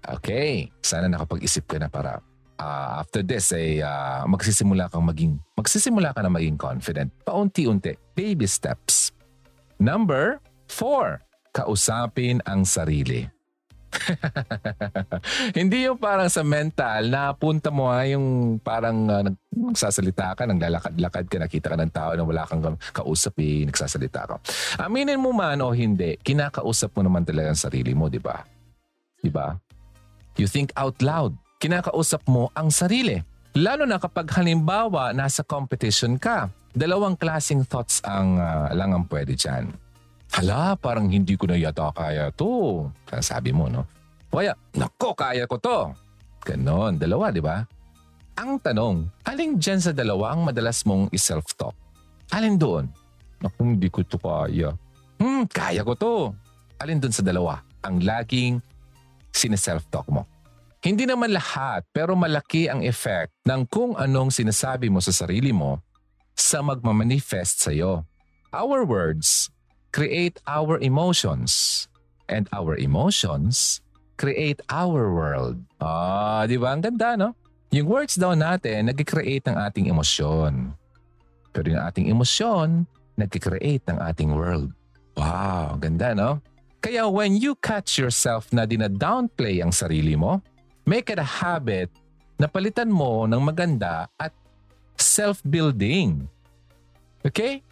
Okay. 0.04 0.68
Sana 0.84 1.08
nakapag-isip 1.08 1.64
ka 1.68 1.80
na 1.80 1.88
para 1.88 2.20
uh, 2.60 3.00
after 3.00 3.24
this 3.24 3.56
ay 3.56 3.80
uh, 3.80 4.28
magsisimula 4.28 4.92
kang 4.92 5.08
maging 5.08 5.40
magsisimula 5.56 6.12
ka 6.12 6.22
na 6.24 6.32
maging 6.32 6.60
confident. 6.60 7.10
Paunti-unti, 7.24 7.96
baby 8.16 8.48
steps. 8.48 9.16
Number 9.80 10.40
four, 10.68 11.24
kausapin 11.56 12.44
ang 12.48 12.64
sarili. 12.68 13.33
Hindi 15.58 15.88
yung 15.88 16.00
parang 16.00 16.30
sa 16.30 16.42
mental 16.42 17.10
na 17.10 17.32
punta 17.34 17.70
mo 17.70 17.90
ha, 17.90 18.04
yung 18.08 18.58
parang 18.60 18.98
uh, 19.08 19.24
nagsasalita 19.54 20.36
ka, 20.38 20.44
naglalakad-lakad 20.50 21.26
ka, 21.28 21.38
nakita 21.40 21.68
ka 21.74 21.78
ng 21.80 21.94
tao 21.94 22.12
na 22.18 22.24
wala 22.26 22.44
kang 22.46 22.78
kausap 22.92 23.38
eh, 23.40 23.66
nagsasalita 23.68 24.22
ka. 24.28 24.36
Aminin 24.84 25.22
mo 25.22 25.32
man 25.32 25.62
o 25.62 25.72
hindi, 25.72 26.18
kinakausap 26.22 26.94
mo 26.98 27.02
naman 27.06 27.24
talaga 27.24 27.54
ang 27.54 27.62
sarili 27.62 27.94
mo, 27.94 28.10
di 28.10 28.20
ba? 28.22 28.42
Di 29.22 29.32
ba? 29.32 29.56
You 30.36 30.50
think 30.50 30.74
out 30.74 30.98
loud 31.00 31.38
kinakausap 31.64 32.28
mo 32.28 32.52
ang 32.52 32.68
sarili. 32.68 33.24
Lalo 33.56 33.88
na 33.88 33.96
kapag 33.96 34.28
halimbawa 34.36 35.16
nasa 35.16 35.48
competition 35.48 36.20
ka, 36.20 36.52
dalawang 36.76 37.16
klaseng 37.16 37.64
thoughts 37.64 38.04
ang 38.04 38.36
uh, 38.36 38.68
lang 38.76 38.92
ang 38.92 39.08
pwede 39.08 39.32
dyan. 39.40 39.72
Hala, 40.34 40.74
parang 40.74 41.14
hindi 41.14 41.38
ko 41.38 41.46
na 41.46 41.54
yata 41.54 41.94
kaya 41.94 42.34
to. 42.34 42.90
Sabi 43.22 43.54
mo, 43.54 43.70
no? 43.70 43.86
Kaya, 44.34 44.58
nako, 44.74 45.14
kaya 45.14 45.46
ko 45.46 45.62
to. 45.62 45.94
Ganon, 46.42 46.98
dalawa, 46.98 47.30
di 47.30 47.38
ba? 47.38 47.62
Ang 48.42 48.58
tanong, 48.58 49.06
alin 49.30 49.62
dyan 49.62 49.78
sa 49.78 49.94
dalawa 49.94 50.34
ang 50.34 50.42
madalas 50.50 50.82
mong 50.90 51.14
i-self-talk? 51.14 51.78
Alin 52.34 52.58
doon? 52.58 52.90
Naku, 53.46 53.78
hindi 53.78 53.94
ko 53.94 54.02
to 54.02 54.18
kaya. 54.18 54.74
Hmm, 55.22 55.46
kaya 55.46 55.86
ko 55.86 55.94
to. 55.94 56.14
Alin 56.82 56.98
doon 56.98 57.14
sa 57.14 57.22
dalawa? 57.22 57.62
Ang 57.86 58.02
laging 58.02 58.58
sineself-talk 59.30 60.10
mo. 60.10 60.26
Hindi 60.82 61.06
naman 61.06 61.30
lahat 61.30 61.86
pero 61.94 62.18
malaki 62.18 62.68
ang 62.68 62.82
effect 62.82 63.32
ng 63.46 63.70
kung 63.70 63.94
anong 63.96 64.34
sinasabi 64.34 64.90
mo 64.90 64.98
sa 64.98 65.14
sarili 65.14 65.54
mo 65.54 65.80
sa 66.34 66.60
magmamanifest 66.60 67.64
sa 67.64 67.72
iyo. 67.72 68.04
Our 68.52 68.84
words 68.84 69.54
create 69.94 70.42
our 70.50 70.82
emotions 70.82 71.86
and 72.28 72.50
our 72.52 72.76
emotions 72.76 73.80
create 74.18 74.60
our 74.70 75.10
world. 75.14 75.62
Ah, 75.78 76.46
di 76.50 76.58
ba? 76.58 76.74
Ang 76.74 76.82
ganda, 76.82 77.14
no? 77.18 77.30
Yung 77.74 77.90
words 77.90 78.18
daw 78.18 78.34
natin 78.38 78.90
nag-create 78.90 79.46
ng 79.50 79.58
ating 79.58 79.90
emosyon. 79.90 80.74
Pero 81.54 81.66
yung 81.70 81.84
ating 81.86 82.10
emosyon 82.10 82.90
nag-create 83.14 83.86
ng 83.90 83.98
ating 84.02 84.34
world. 84.34 84.74
Wow, 85.14 85.78
ganda, 85.78 86.18
no? 86.18 86.42
Kaya 86.82 87.06
when 87.06 87.38
you 87.38 87.54
catch 87.62 88.02
yourself 88.02 88.50
na 88.50 88.66
dina-downplay 88.66 89.62
ang 89.62 89.70
sarili 89.70 90.18
mo, 90.18 90.42
Make 90.84 91.16
it 91.16 91.20
a 91.20 91.24
habit 91.24 91.88
na 92.36 92.52
palitan 92.52 92.92
mo 92.92 93.24
ng 93.24 93.40
maganda 93.40 94.12
at 94.20 94.36
self-building. 95.00 96.28
Okay? 97.24 97.64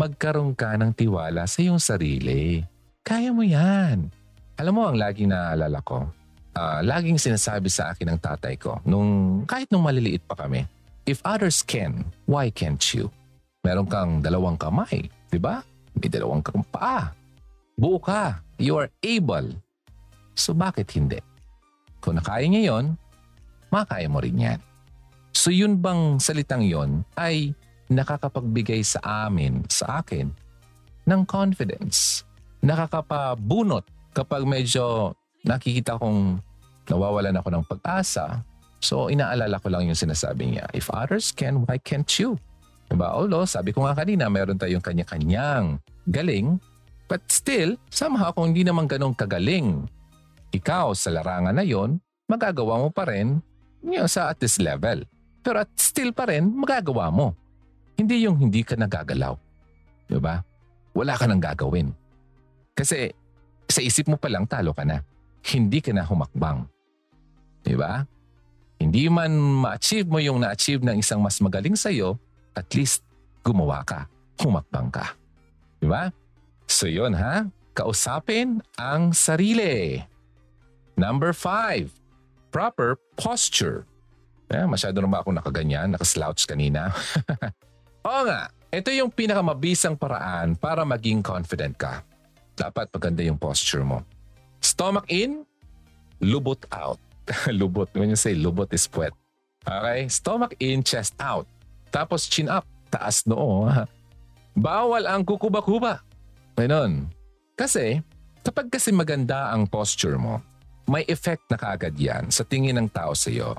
Magkaroon 0.00 0.56
ka 0.56 0.80
ng 0.80 0.96
tiwala 0.96 1.44
sa 1.44 1.60
iyong 1.60 1.76
sarili. 1.76 2.64
Kaya 3.04 3.36
mo 3.36 3.44
yan. 3.44 4.08
Alam 4.56 4.72
mo 4.72 4.88
ang 4.88 4.96
laging 4.96 5.28
naalala 5.28 5.76
ko? 5.84 6.08
Uh, 6.56 6.80
laging 6.80 7.20
sinasabi 7.20 7.68
sa 7.68 7.92
akin 7.92 8.16
ng 8.16 8.20
tatay 8.24 8.56
ko, 8.56 8.80
nung, 8.88 9.44
kahit 9.44 9.68
nung 9.68 9.84
maliliit 9.84 10.24
pa 10.24 10.32
kami, 10.32 10.64
if 11.04 11.20
others 11.20 11.60
can, 11.60 12.00
why 12.24 12.48
can't 12.48 12.80
you? 12.96 13.12
Meron 13.60 13.84
kang 13.92 14.24
dalawang 14.24 14.56
kamay, 14.56 15.04
di 15.28 15.36
ba? 15.36 15.60
May 15.92 16.08
dalawang 16.08 16.40
kang 16.40 16.64
paa. 16.72 17.12
Buo 17.76 18.00
ka. 18.00 18.40
You 18.56 18.80
are 18.80 18.88
able. 19.04 19.52
So 20.32 20.56
bakit 20.56 20.96
hindi? 20.96 21.20
Kung 22.00 22.16
nakaya 22.16 22.48
niya 22.48 22.72
yon, 22.72 22.96
makaya 23.68 24.08
mo 24.08 24.24
rin 24.24 24.40
yan. 24.40 24.60
So 25.36 25.52
yun 25.52 25.76
bang 25.76 26.16
salitang 26.16 26.64
yon 26.64 27.04
ay 27.20 27.52
nakakapagbigay 27.90 28.86
sa 28.86 29.26
amin, 29.26 29.66
sa 29.66 30.00
akin, 30.00 30.30
ng 31.04 31.22
confidence. 31.26 32.22
Nakakapabunot 32.62 33.82
kapag 34.14 34.46
medyo 34.46 35.14
nakikita 35.42 35.98
kong 35.98 36.38
nawawalan 36.86 37.38
ako 37.38 37.48
ng 37.50 37.64
pag-asa. 37.66 38.46
So 38.80 39.10
inaalala 39.10 39.58
ko 39.58 39.68
lang 39.68 39.90
yung 39.90 39.98
sinasabi 39.98 40.56
niya, 40.56 40.70
if 40.72 40.86
others 40.94 41.34
can, 41.34 41.66
why 41.66 41.76
can't 41.76 42.08
you? 42.16 42.38
Diba? 42.90 43.10
Although 43.10 43.46
sabi 43.46 43.70
ko 43.74 43.86
nga 43.86 43.94
kanina, 43.94 44.26
meron 44.26 44.58
tayong 44.58 44.82
kanya-kanyang 44.82 45.78
galing, 46.10 46.58
but 47.06 47.22
still, 47.30 47.78
somehow 47.90 48.34
kung 48.34 48.50
hindi 48.50 48.66
naman 48.66 48.90
ganong 48.90 49.14
kagaling 49.14 49.86
ikaw 50.50 50.90
sa 50.94 51.14
larangan 51.14 51.54
na 51.54 51.62
yon, 51.62 52.02
magagawa 52.26 52.82
mo 52.82 52.90
pa 52.90 53.06
rin 53.06 53.38
yun, 53.80 54.10
sa 54.10 54.28
at 54.34 54.38
this 54.42 54.60
level. 54.60 55.06
Pero 55.40 55.64
at 55.64 55.70
still 55.80 56.12
pa 56.12 56.28
rin, 56.28 56.52
magagawa 56.52 57.08
mo. 57.08 57.32
Hindi 58.00 58.24
yung 58.24 58.40
hindi 58.40 58.64
ka 58.64 58.80
nagagalaw. 58.80 59.36
Ba? 60.16 60.40
Wala 60.96 61.14
ka 61.20 61.28
nang 61.28 61.36
gagawin. 61.36 61.92
Kasi 62.72 63.12
sa 63.68 63.84
isip 63.84 64.08
mo 64.08 64.16
pa 64.16 64.32
lang 64.32 64.48
talo 64.48 64.72
ka 64.72 64.88
na. 64.88 65.04
Hindi 65.44 65.84
ka 65.84 65.92
na 65.92 66.08
humakbang. 66.08 66.64
Ba? 67.76 68.08
Hindi 68.80 69.12
man 69.12 69.36
ma-achieve 69.36 70.08
mo 70.08 70.16
yung 70.16 70.40
na-achieve 70.40 70.80
ng 70.80 71.04
isang 71.04 71.20
mas 71.20 71.36
magaling 71.44 71.76
sa'yo, 71.76 72.16
at 72.56 72.64
least 72.72 73.04
gumawa 73.44 73.84
ka. 73.84 74.08
Humakbang 74.40 74.88
ka. 74.88 75.12
Di 75.76 75.84
ba? 75.84 76.08
So 76.64 76.88
yun 76.88 77.12
ha, 77.12 77.44
kausapin 77.76 78.64
ang 78.80 79.12
sarili. 79.12 80.00
Number 80.96 81.36
five, 81.36 81.92
proper 82.48 82.96
posture. 83.20 83.84
Eh, 84.48 84.64
masyado 84.64 85.04
na 85.04 85.08
ba 85.12 85.20
ako 85.20 85.36
nakaganyan, 85.36 85.92
nakaslouch 85.92 86.48
kanina? 86.48 86.90
Oo 88.00 88.22
nga, 88.24 88.48
ito 88.72 88.88
yung 88.88 89.12
pinakamabisang 89.12 89.98
paraan 89.98 90.56
para 90.56 90.88
maging 90.88 91.20
confident 91.20 91.76
ka. 91.76 92.00
Dapat 92.56 92.88
maganda 92.88 93.20
yung 93.20 93.36
posture 93.36 93.84
mo. 93.84 94.00
Stomach 94.60 95.04
in, 95.12 95.44
lubot 96.20 96.60
out. 96.72 97.00
lubot, 97.60 97.88
when 97.92 98.12
you 98.12 98.18
say 98.18 98.32
lubot 98.32 98.72
is 98.72 98.88
puwet. 98.88 99.12
Okay? 99.64 100.08
Stomach 100.08 100.56
in, 100.60 100.80
chest 100.80 101.12
out. 101.20 101.44
Tapos 101.92 102.24
chin 102.30 102.48
up, 102.48 102.64
taas 102.88 103.28
noo. 103.28 103.68
Bawal 104.56 105.04
ang 105.04 105.20
kukuba-kuba. 105.26 106.00
Ganon. 106.56 107.08
Kasi, 107.56 108.00
kapag 108.40 108.72
kasi 108.72 108.92
maganda 108.92 109.52
ang 109.52 109.68
posture 109.68 110.16
mo, 110.16 110.40
may 110.88 111.04
effect 111.06 111.44
na 111.52 111.60
kaagad 111.60 111.94
yan 112.00 112.32
sa 112.32 112.42
tingin 112.42 112.80
ng 112.80 112.88
tao 112.88 113.12
sa 113.12 113.28
iyo. 113.28 113.54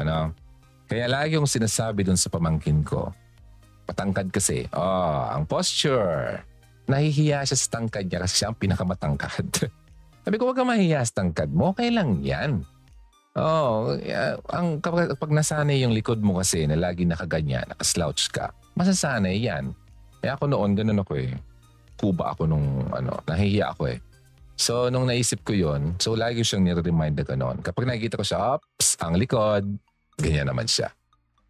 Ano? 0.00 0.32
Kaya 0.88 1.06
lagi 1.10 1.36
yung 1.36 1.50
sinasabi 1.50 2.06
dun 2.06 2.18
sa 2.18 2.30
pamangkin 2.32 2.80
ko, 2.86 3.10
patangkad 3.86 4.34
kasi, 4.34 4.66
oh, 4.74 5.30
ang 5.30 5.46
posture. 5.46 6.42
Nahihiya 6.90 7.46
siya 7.46 7.58
sa 7.58 7.78
tangkad 7.78 8.10
niya 8.10 8.20
kasi 8.26 8.34
siya 8.42 8.50
ang 8.50 8.58
pinakamatangkad. 8.58 9.46
Sabi 10.26 10.34
ko, 10.36 10.50
huwag 10.50 10.58
ka 10.58 10.66
mahihiya 10.66 11.06
sa 11.06 11.22
tangkad 11.22 11.54
mo, 11.54 11.70
okay 11.70 11.94
lang 11.94 12.18
yan. 12.20 12.66
Oh, 13.36 13.94
ang 14.48 14.80
kapag, 14.80 15.12
pag 15.20 15.30
nasanay 15.30 15.84
yung 15.84 15.92
likod 15.92 16.24
mo 16.24 16.40
kasi 16.40 16.64
na 16.64 16.74
lagi 16.74 17.04
nakaganyan, 17.04 17.68
nakaslouch 17.68 18.32
ka, 18.32 18.50
masasanay 18.74 19.38
yan. 19.38 19.76
Kaya 20.24 20.34
ako 20.34 20.50
noon, 20.50 20.72
ganun 20.74 21.04
ako 21.04 21.20
eh. 21.20 21.30
Kuba 22.00 22.32
ako 22.32 22.48
nung 22.48 22.88
ano, 22.90 23.20
nahihiya 23.28 23.76
ako 23.76 23.92
eh. 23.92 24.00
So, 24.56 24.88
nung 24.88 25.04
naisip 25.04 25.44
ko 25.44 25.52
yon 25.52 26.00
so 26.00 26.16
lagi 26.16 26.40
siyang 26.40 26.64
nire-remind 26.64 27.12
na 27.20 27.24
gano'n. 27.28 27.60
Kapag 27.60 27.84
nakikita 27.84 28.16
ko 28.16 28.24
siya, 28.24 28.56
ops, 28.56 28.96
ang 29.04 29.20
likod, 29.20 29.68
ganyan 30.16 30.48
naman 30.48 30.64
siya. 30.64 30.88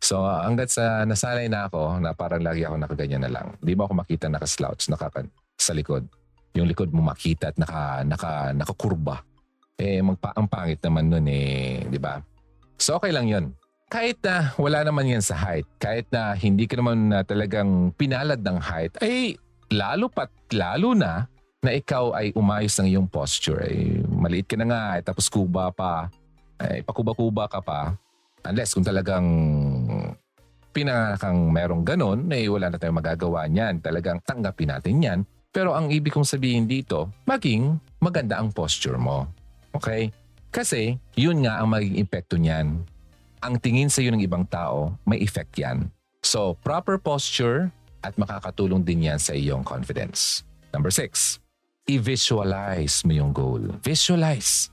So, 0.06 0.22
hanggat 0.22 0.70
sa 0.70 1.02
nasanay 1.02 1.50
na 1.50 1.66
ako 1.66 1.98
na 1.98 2.14
parang 2.14 2.38
lagi 2.38 2.62
ako 2.62 2.78
nakaganyan 2.78 3.26
na 3.26 3.30
lang. 3.34 3.58
Di 3.58 3.74
ba 3.74 3.90
ako 3.90 4.06
makita 4.06 4.30
naka-slouch, 4.30 4.86
nakakan 4.86 5.26
sa 5.58 5.74
likod. 5.74 6.06
Yung 6.54 6.70
likod 6.70 6.94
mo 6.94 7.02
makita 7.02 7.50
at 7.50 7.58
naka, 7.58 8.06
naka, 8.06 8.54
nakakurba. 8.54 9.26
Eh, 9.74 9.98
magpa, 9.98 10.30
ang 10.38 10.46
pangit 10.46 10.78
naman 10.86 11.10
nun 11.10 11.26
eh, 11.26 11.82
di 11.90 11.98
ba? 11.98 12.22
So, 12.78 13.02
okay 13.02 13.10
lang 13.10 13.26
yon 13.26 13.50
kahit 13.86 14.18
na 14.22 14.50
wala 14.58 14.82
naman 14.82 15.06
yan 15.06 15.22
sa 15.22 15.38
height, 15.38 15.66
kahit 15.78 16.10
na 16.10 16.34
hindi 16.34 16.66
ka 16.66 16.74
naman 16.78 17.06
na 17.06 17.22
talagang 17.22 17.94
pinalad 17.94 18.42
ng 18.42 18.58
height, 18.58 18.98
ay 18.98 19.38
lalo 19.70 20.10
pat 20.10 20.30
lalo 20.50 20.90
na 20.94 21.30
na 21.62 21.70
ikaw 21.70 22.14
ay 22.14 22.34
umayos 22.34 22.74
ng 22.78 22.90
iyong 22.94 23.08
posture. 23.10 23.62
Ay, 23.62 24.02
maliit 24.06 24.46
ka 24.46 24.58
na 24.58 24.66
nga, 24.70 24.82
ay, 24.98 25.00
tapos 25.06 25.26
kuba 25.30 25.70
pa, 25.70 26.10
ay, 26.58 26.82
pakuba-kuba 26.82 27.46
ka 27.50 27.58
pa. 27.62 27.94
Unless 28.46 28.78
kung 28.78 28.86
talagang 28.86 29.26
pinakang 30.70 31.50
merong 31.50 31.82
ganon, 31.82 32.28
ay 32.28 32.46
wala 32.52 32.68
na 32.70 32.76
tayong 32.76 33.00
magagawa 33.00 33.48
niyan. 33.48 33.80
Talagang 33.80 34.20
tanggapin 34.22 34.70
natin 34.70 35.02
yan. 35.02 35.18
Pero 35.50 35.72
ang 35.72 35.88
ibig 35.88 36.12
kong 36.12 36.28
sabihin 36.28 36.68
dito, 36.68 37.08
maging 37.24 37.80
maganda 37.96 38.36
ang 38.36 38.52
posture 38.52 39.00
mo. 39.00 39.24
Okay? 39.72 40.12
Kasi 40.52 41.00
yun 41.16 41.42
nga 41.42 41.64
ang 41.64 41.72
magiging 41.72 42.00
epekto 42.04 42.36
niyan. 42.36 42.84
Ang 43.40 43.54
tingin 43.60 43.88
sa 43.88 44.04
iyo 44.04 44.12
ng 44.12 44.20
ibang 44.20 44.44
tao, 44.44 44.96
may 45.08 45.20
effect 45.24 45.56
yan. 45.56 45.88
So, 46.20 46.58
proper 46.60 47.00
posture 47.00 47.72
at 48.04 48.16
makakatulong 48.20 48.84
din 48.84 49.08
yan 49.08 49.20
sa 49.20 49.32
iyong 49.32 49.64
confidence. 49.64 50.44
Number 50.76 50.92
six, 50.92 51.40
i-visualize 51.88 53.06
mo 53.06 53.12
yung 53.16 53.32
goal. 53.32 53.62
Visualize. 53.80 54.68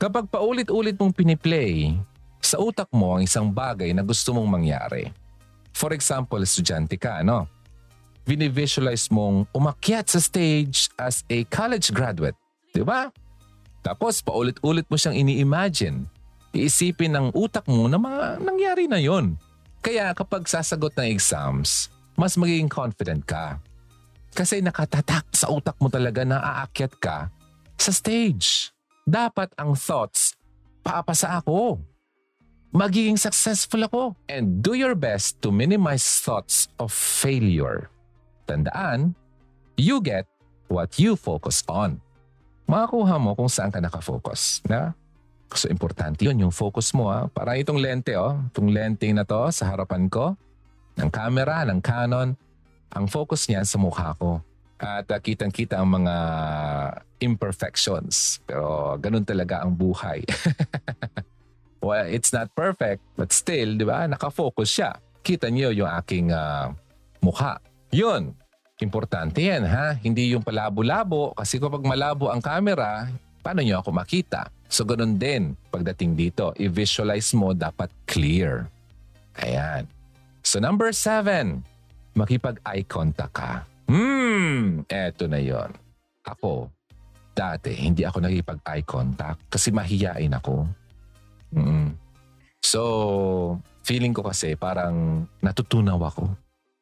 Kapag 0.00 0.26
paulit-ulit 0.26 0.98
mong 0.98 1.14
piniplay, 1.14 1.94
sa 2.44 2.60
utak 2.60 2.92
mo 2.92 3.16
ang 3.16 3.22
isang 3.24 3.48
bagay 3.48 3.90
na 3.96 4.04
gusto 4.04 4.36
mong 4.36 4.48
mangyari. 4.48 5.08
For 5.74 5.90
example, 5.90 6.38
estudyante 6.44 6.94
ka, 6.94 7.24
no? 7.26 7.50
Vini-visualize 8.24 9.10
mong 9.12 9.50
umakyat 9.52 10.08
sa 10.08 10.20
stage 10.22 10.88
as 10.96 11.26
a 11.28 11.44
college 11.50 11.92
graduate. 11.92 12.38
Di 12.72 12.80
ba? 12.80 13.10
Tapos 13.84 14.24
paulit-ulit 14.24 14.88
mo 14.88 14.96
siyang 14.96 15.18
ini-imagine. 15.20 16.08
Iisipin 16.56 17.12
ng 17.12 17.26
utak 17.36 17.68
mo 17.68 17.84
na 17.90 18.00
mga 18.00 18.40
nangyari 18.40 18.88
na 18.88 18.96
yon. 18.96 19.36
Kaya 19.84 20.16
kapag 20.16 20.48
sasagot 20.48 20.96
ng 20.96 21.12
exams, 21.12 21.92
mas 22.16 22.38
magiging 22.40 22.70
confident 22.70 23.20
ka. 23.28 23.60
Kasi 24.32 24.64
nakatatak 24.64 25.28
sa 25.36 25.52
utak 25.52 25.76
mo 25.76 25.92
talaga 25.92 26.24
na 26.24 26.40
aakyat 26.40 26.96
ka 26.96 27.28
sa 27.76 27.92
stage. 27.92 28.72
Dapat 29.04 29.52
ang 29.60 29.76
thoughts, 29.76 30.32
paapasa 30.80 31.36
ako. 31.36 31.76
Magiging 32.74 33.16
successful 33.16 33.86
ako. 33.86 34.18
And 34.26 34.58
do 34.60 34.74
your 34.74 34.98
best 34.98 35.38
to 35.46 35.54
minimize 35.54 36.02
thoughts 36.20 36.66
of 36.76 36.90
failure. 36.90 37.88
Tandaan, 38.50 39.14
you 39.78 40.02
get 40.02 40.26
what 40.66 40.98
you 40.98 41.14
focus 41.14 41.62
on. 41.70 42.02
Makakuha 42.66 43.16
mo 43.22 43.38
kung 43.38 43.48
saan 43.48 43.70
ka 43.70 43.78
nakafocus. 43.78 44.60
Na? 44.66 44.92
So, 45.54 45.70
importante 45.70 46.26
yun, 46.26 46.42
yung 46.42 46.50
focus 46.50 46.90
mo. 46.90 47.14
Ha? 47.14 47.30
Para 47.30 47.54
itong 47.54 47.78
lente, 47.78 48.18
oh. 48.18 48.34
itong 48.50 48.74
lente 48.74 49.06
na 49.14 49.22
to 49.22 49.46
sa 49.54 49.70
harapan 49.70 50.10
ko, 50.10 50.34
ng 50.98 51.10
camera, 51.14 51.62
ng 51.62 51.78
Canon, 51.78 52.34
ang 52.90 53.06
focus 53.06 53.46
niya 53.46 53.62
sa 53.62 53.78
mukha 53.78 54.18
ko. 54.18 54.42
At 54.82 55.06
uh, 55.06 55.18
kitang-kita 55.22 55.78
ang 55.78 56.02
mga 56.02 56.14
imperfections. 57.22 58.42
Pero 58.42 58.98
ganun 58.98 59.22
talaga 59.22 59.62
ang 59.62 59.70
buhay. 59.70 60.26
well, 61.84 62.08
it's 62.08 62.32
not 62.32 62.48
perfect, 62.56 63.04
but 63.14 63.28
still, 63.28 63.76
di 63.76 63.84
ba, 63.84 64.08
nakafocus 64.08 64.68
siya. 64.72 64.90
Kita 65.20 65.52
niyo 65.52 65.68
yung 65.72 65.90
aking 65.92 66.32
uh, 66.32 66.72
mukha. 67.20 67.60
Yun, 67.92 68.32
importante 68.80 69.44
yan 69.44 69.64
ha. 69.68 69.94
Hindi 70.00 70.34
yung 70.34 70.42
palabo-labo 70.42 71.36
kasi 71.36 71.60
kapag 71.62 71.84
malabo 71.84 72.32
ang 72.32 72.42
camera, 72.42 73.08
paano 73.44 73.60
niyo 73.62 73.84
ako 73.84 73.94
makita? 73.94 74.50
So 74.66 74.82
ganun 74.82 75.20
din 75.20 75.54
pagdating 75.70 76.18
dito. 76.18 76.50
I-visualize 76.58 77.32
mo 77.36 77.54
dapat 77.54 77.92
clear. 78.08 78.66
Ayan. 79.38 79.86
So 80.42 80.58
number 80.58 80.90
seven, 80.90 81.62
makipag-eye 82.18 82.84
contact 82.84 83.34
ka. 83.36 83.52
Hmm, 83.86 84.82
eto 84.90 85.28
na 85.30 85.38
yon. 85.38 85.70
Ako, 86.24 86.72
dati 87.36 87.72
hindi 87.76 88.02
ako 88.02 88.24
nakipag-eye 88.24 88.84
contact 88.84 89.46
kasi 89.48 89.70
mahiyain 89.70 90.32
ako. 90.34 90.66
Mm. 91.54 91.94
So, 92.64 92.80
feeling 93.86 94.12
ko 94.12 94.26
kasi 94.26 94.58
parang 94.58 95.28
natutunaw 95.38 96.00
ako. 96.10 96.24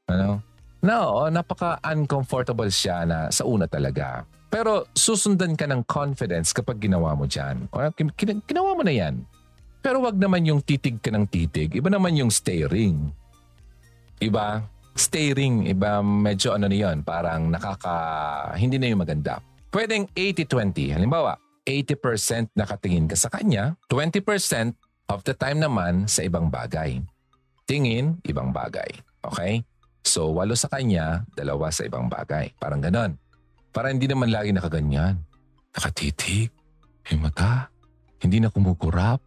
Ano? 0.09 0.41
No, 0.83 1.31
napaka-uncomfortable 1.31 2.71
siya 2.73 3.07
na 3.07 3.31
sa 3.31 3.47
una 3.47 3.71
talaga. 3.71 4.27
Pero 4.53 4.91
susundan 4.93 5.55
ka 5.55 5.65
ng 5.65 5.87
confidence 5.87 6.51
kapag 6.51 6.83
ginawa 6.83 7.15
mo 7.15 7.25
dyan. 7.25 7.71
O, 7.71 7.81
ginawa 8.49 8.75
mo 8.75 8.83
na 8.83 8.93
yan. 8.93 9.23
Pero 9.83 10.03
wag 10.03 10.19
naman 10.19 10.47
yung 10.47 10.63
titig 10.63 10.99
ka 11.03 11.11
ng 11.11 11.27
titig. 11.27 11.75
Iba 11.75 11.91
naman 11.91 12.15
yung 12.15 12.31
staring. 12.31 13.11
Iba? 14.23 14.63
Staring, 14.95 15.67
iba 15.67 16.05
medyo 16.05 16.55
ano 16.55 16.71
na 16.71 16.77
yun. 16.77 17.03
Parang 17.03 17.51
nakaka... 17.51 17.95
Hindi 18.55 18.79
na 18.79 18.93
yung 18.93 19.03
maganda. 19.03 19.43
Pwedeng 19.73 20.07
80-20. 20.15 20.95
Halimbawa, 20.95 21.35
80% 21.63 22.59
nakatingin 22.59 23.07
ka 23.07 23.15
sa 23.15 23.31
kanya, 23.31 23.79
20% 23.87 24.75
of 25.11 25.23
the 25.23 25.35
time 25.35 25.63
naman 25.63 26.11
sa 26.11 26.27
ibang 26.27 26.51
bagay. 26.51 26.99
Tingin, 27.67 28.19
ibang 28.27 28.51
bagay. 28.51 28.91
Okay? 29.23 29.63
So, 30.03 30.35
walo 30.35 30.59
sa 30.59 30.67
kanya, 30.67 31.23
dalawa 31.39 31.71
sa 31.71 31.87
ibang 31.87 32.11
bagay. 32.11 32.51
Parang 32.59 32.83
ganon. 32.83 33.15
Para 33.71 33.95
hindi 33.95 34.11
naman 34.11 34.35
lagi 34.35 34.51
nakaganyan. 34.51 35.23
Nakatitig. 35.73 36.51
Yung 37.15 37.23
mata. 37.23 37.71
Hindi 38.23 38.39
na 38.39 38.51
kumukurap. 38.51 39.23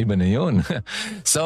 Iba 0.00 0.14
na 0.16 0.28
yun. 0.28 0.64
so, 1.26 1.42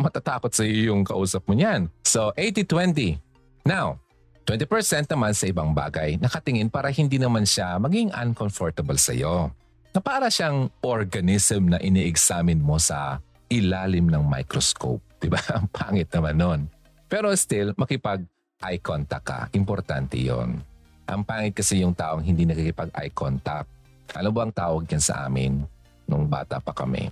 matatakot 0.00 0.52
sa 0.52 0.64
iyo 0.64 0.92
yung 0.92 1.04
kausap 1.04 1.44
mo 1.44 1.56
niyan. 1.56 1.92
So, 2.04 2.32
80-20. 2.36 3.20
Now, 3.68 4.00
20% 4.44 5.08
naman 5.08 5.32
sa 5.32 5.48
ibang 5.48 5.72
bagay, 5.72 6.20
nakatingin 6.20 6.68
para 6.68 6.92
hindi 6.92 7.16
naman 7.16 7.48
siya 7.48 7.80
maging 7.80 8.12
uncomfortable 8.12 9.00
sa 9.00 9.16
iyo. 9.16 9.48
Na 9.96 10.04
para 10.04 10.28
siyang 10.28 10.68
organism 10.84 11.72
na 11.72 11.80
ini-examine 11.80 12.60
mo 12.60 12.76
sa 12.76 13.24
ilalim 13.48 14.12
ng 14.12 14.20
microscope. 14.20 15.00
Diba? 15.16 15.40
Ang 15.56 15.64
pangit 15.72 16.12
naman 16.12 16.36
nun. 16.36 16.60
Pero 17.08 17.32
still, 17.40 17.72
makipag 17.80 18.20
eye 18.60 18.80
contact 18.84 19.24
ka. 19.24 19.38
Importante 19.56 20.20
yon. 20.20 20.60
Ang 21.04 21.22
pangit 21.24 21.56
kasi 21.56 21.80
yung 21.80 21.96
taong 21.96 22.24
hindi 22.24 22.44
nakikipag 22.44 22.92
eye 22.96 23.12
contact. 23.12 23.68
Alam 24.12 24.32
mo 24.32 24.40
ang 24.44 24.52
tawag 24.52 24.84
yan 24.88 25.00
sa 25.00 25.24
amin 25.28 25.64
nung 26.08 26.28
bata 26.28 26.60
pa 26.60 26.72
kami? 26.72 27.08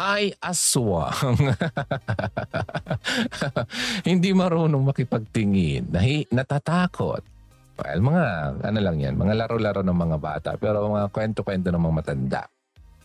Ay 0.00 0.32
aswang. 0.40 1.36
Hindi 4.08 4.32
marunong 4.32 4.80
makipagtingin. 4.80 5.92
Nahi, 5.92 6.24
natatakot. 6.32 7.20
Well, 7.76 8.00
mga 8.00 8.24
ano 8.64 8.78
lang 8.80 8.96
yan, 8.96 9.14
mga 9.20 9.44
laro-laro 9.44 9.84
ng 9.84 9.96
mga 9.96 10.16
bata 10.20 10.50
pero 10.56 10.88
mga 10.88 11.12
kwento-kwento 11.12 11.68
ng 11.68 11.82
mga 11.84 11.96
matanda. 11.96 12.42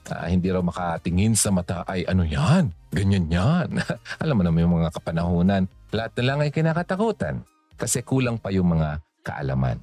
Uh, 0.06 0.28
hindi 0.30 0.54
raw 0.54 0.62
makatingin 0.62 1.34
sa 1.34 1.50
mata 1.50 1.82
ay 1.90 2.06
ano 2.06 2.22
yan, 2.22 2.70
ganyan 2.94 3.26
yan. 3.26 3.82
Alam 4.22 4.36
mo 4.38 4.44
naman 4.46 4.68
yung 4.68 4.76
mga 4.78 4.94
kapanahunan, 4.94 5.66
lahat 5.90 6.12
na 6.22 6.24
lang 6.24 6.40
ay 6.46 6.54
kinakatakutan 6.54 7.42
kasi 7.74 8.06
kulang 8.06 8.38
pa 8.38 8.54
yung 8.54 8.70
mga 8.70 9.02
kaalaman. 9.26 9.82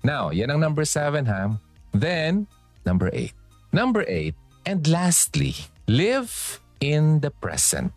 Now, 0.00 0.32
yan 0.32 0.48
ang 0.48 0.64
number 0.64 0.88
seven 0.88 1.28
ha. 1.28 1.52
Then, 1.92 2.48
number 2.88 3.12
eight. 3.12 3.36
Number 3.68 4.00
eight, 4.08 4.32
and 4.64 4.80
lastly, 4.88 5.52
Live 5.90 6.62
in 6.78 7.18
the 7.18 7.34
present. 7.34 7.90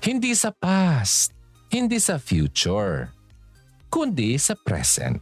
Hindi 0.00 0.32
sa 0.32 0.48
past, 0.48 1.36
hindi 1.68 2.00
sa 2.00 2.16
future, 2.16 3.12
kundi 3.92 4.40
sa 4.40 4.56
present. 4.56 5.20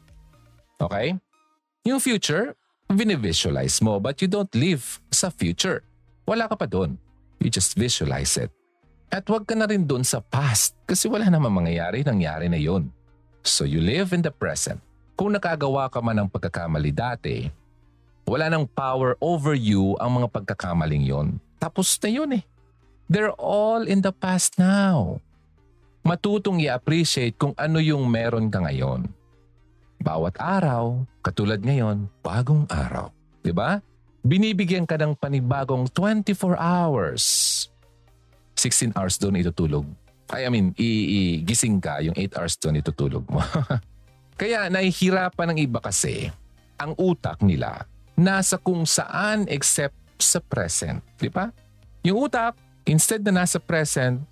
Okay? 0.79 1.19
Yung 1.83 1.99
future, 1.99 2.55
visualize 2.95 3.83
mo 3.83 3.99
but 3.99 4.23
you 4.23 4.31
don't 4.31 4.55
live 4.55 5.03
sa 5.11 5.35
future. 5.35 5.83
Wala 6.23 6.47
ka 6.47 6.55
pa 6.55 6.71
doon. 6.71 6.95
You 7.43 7.51
just 7.51 7.75
visualize 7.75 8.39
it. 8.39 8.55
At 9.11 9.27
huwag 9.27 9.43
ka 9.43 9.59
na 9.59 9.67
rin 9.67 9.83
doon 9.83 10.07
sa 10.07 10.23
past 10.23 10.79
kasi 10.87 11.11
wala 11.11 11.27
naman 11.27 11.51
mangyayari, 11.51 12.07
nangyari 12.07 12.47
na 12.47 12.63
yon. 12.63 12.87
So 13.43 13.67
you 13.67 13.83
live 13.83 14.15
in 14.15 14.23
the 14.23 14.31
present. 14.31 14.79
Kung 15.19 15.35
nakagawa 15.35 15.91
ka 15.91 15.99
man 15.99 16.23
ng 16.23 16.31
pagkakamali 16.31 16.95
dati, 16.95 17.51
wala 18.31 18.47
nang 18.47 18.71
power 18.71 19.19
over 19.19 19.59
you 19.59 19.99
ang 19.99 20.23
mga 20.23 20.31
pagkakamaling 20.31 21.03
yon 21.03 21.43
tapos 21.62 21.94
na 22.03 22.11
yun 22.11 22.31
eh. 22.35 22.42
They're 23.07 23.35
all 23.38 23.87
in 23.87 24.03
the 24.03 24.11
past 24.11 24.59
now. 24.59 25.22
Matutong 26.03 26.59
i-appreciate 26.59 27.38
kung 27.38 27.55
ano 27.55 27.79
yung 27.79 28.11
meron 28.11 28.51
ka 28.51 28.59
ngayon. 28.66 29.07
Bawat 30.03 30.35
araw, 30.42 31.07
katulad 31.22 31.62
ngayon, 31.62 32.11
bagong 32.27 32.66
araw. 32.66 33.14
ba? 33.14 33.42
Diba? 33.46 33.70
Binibigyan 34.27 34.83
ka 34.83 34.98
ng 34.98 35.14
panibagong 35.14 35.87
24 35.94 36.59
hours. 36.59 37.22
16 38.59 38.98
hours 38.98 39.14
doon 39.22 39.38
itutulog. 39.38 39.87
I 40.35 40.51
mean, 40.51 40.75
igising 40.75 41.79
ka, 41.79 42.03
yung 42.03 42.18
8 42.18 42.35
hours 42.35 42.59
doon 42.59 42.83
itutulog 42.83 43.22
mo. 43.31 43.38
Kaya 44.40 44.66
nahihirapan 44.66 45.55
ng 45.55 45.59
iba 45.62 45.79
kasi, 45.79 46.27
ang 46.75 46.98
utak 46.98 47.38
nila 47.46 47.87
nasa 48.18 48.59
kung 48.59 48.83
saan 48.83 49.46
except 49.46 50.02
sa 50.25 50.41
present. 50.41 51.03
Di 51.19 51.29
ba? 51.29 51.51
Yung 52.03 52.27
utak, 52.27 52.59
instead 52.87 53.23
na 53.23 53.43
nasa 53.43 53.63
present, 53.63 54.23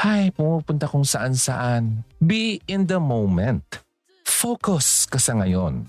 ay, 0.00 0.32
pumupunta 0.32 0.88
kung 0.88 1.04
saan 1.04 1.36
saan. 1.36 2.00
Be 2.16 2.56
in 2.64 2.88
the 2.88 2.96
moment. 2.96 3.84
Focus 4.24 5.04
ka 5.04 5.20
sa 5.20 5.36
ngayon. 5.36 5.84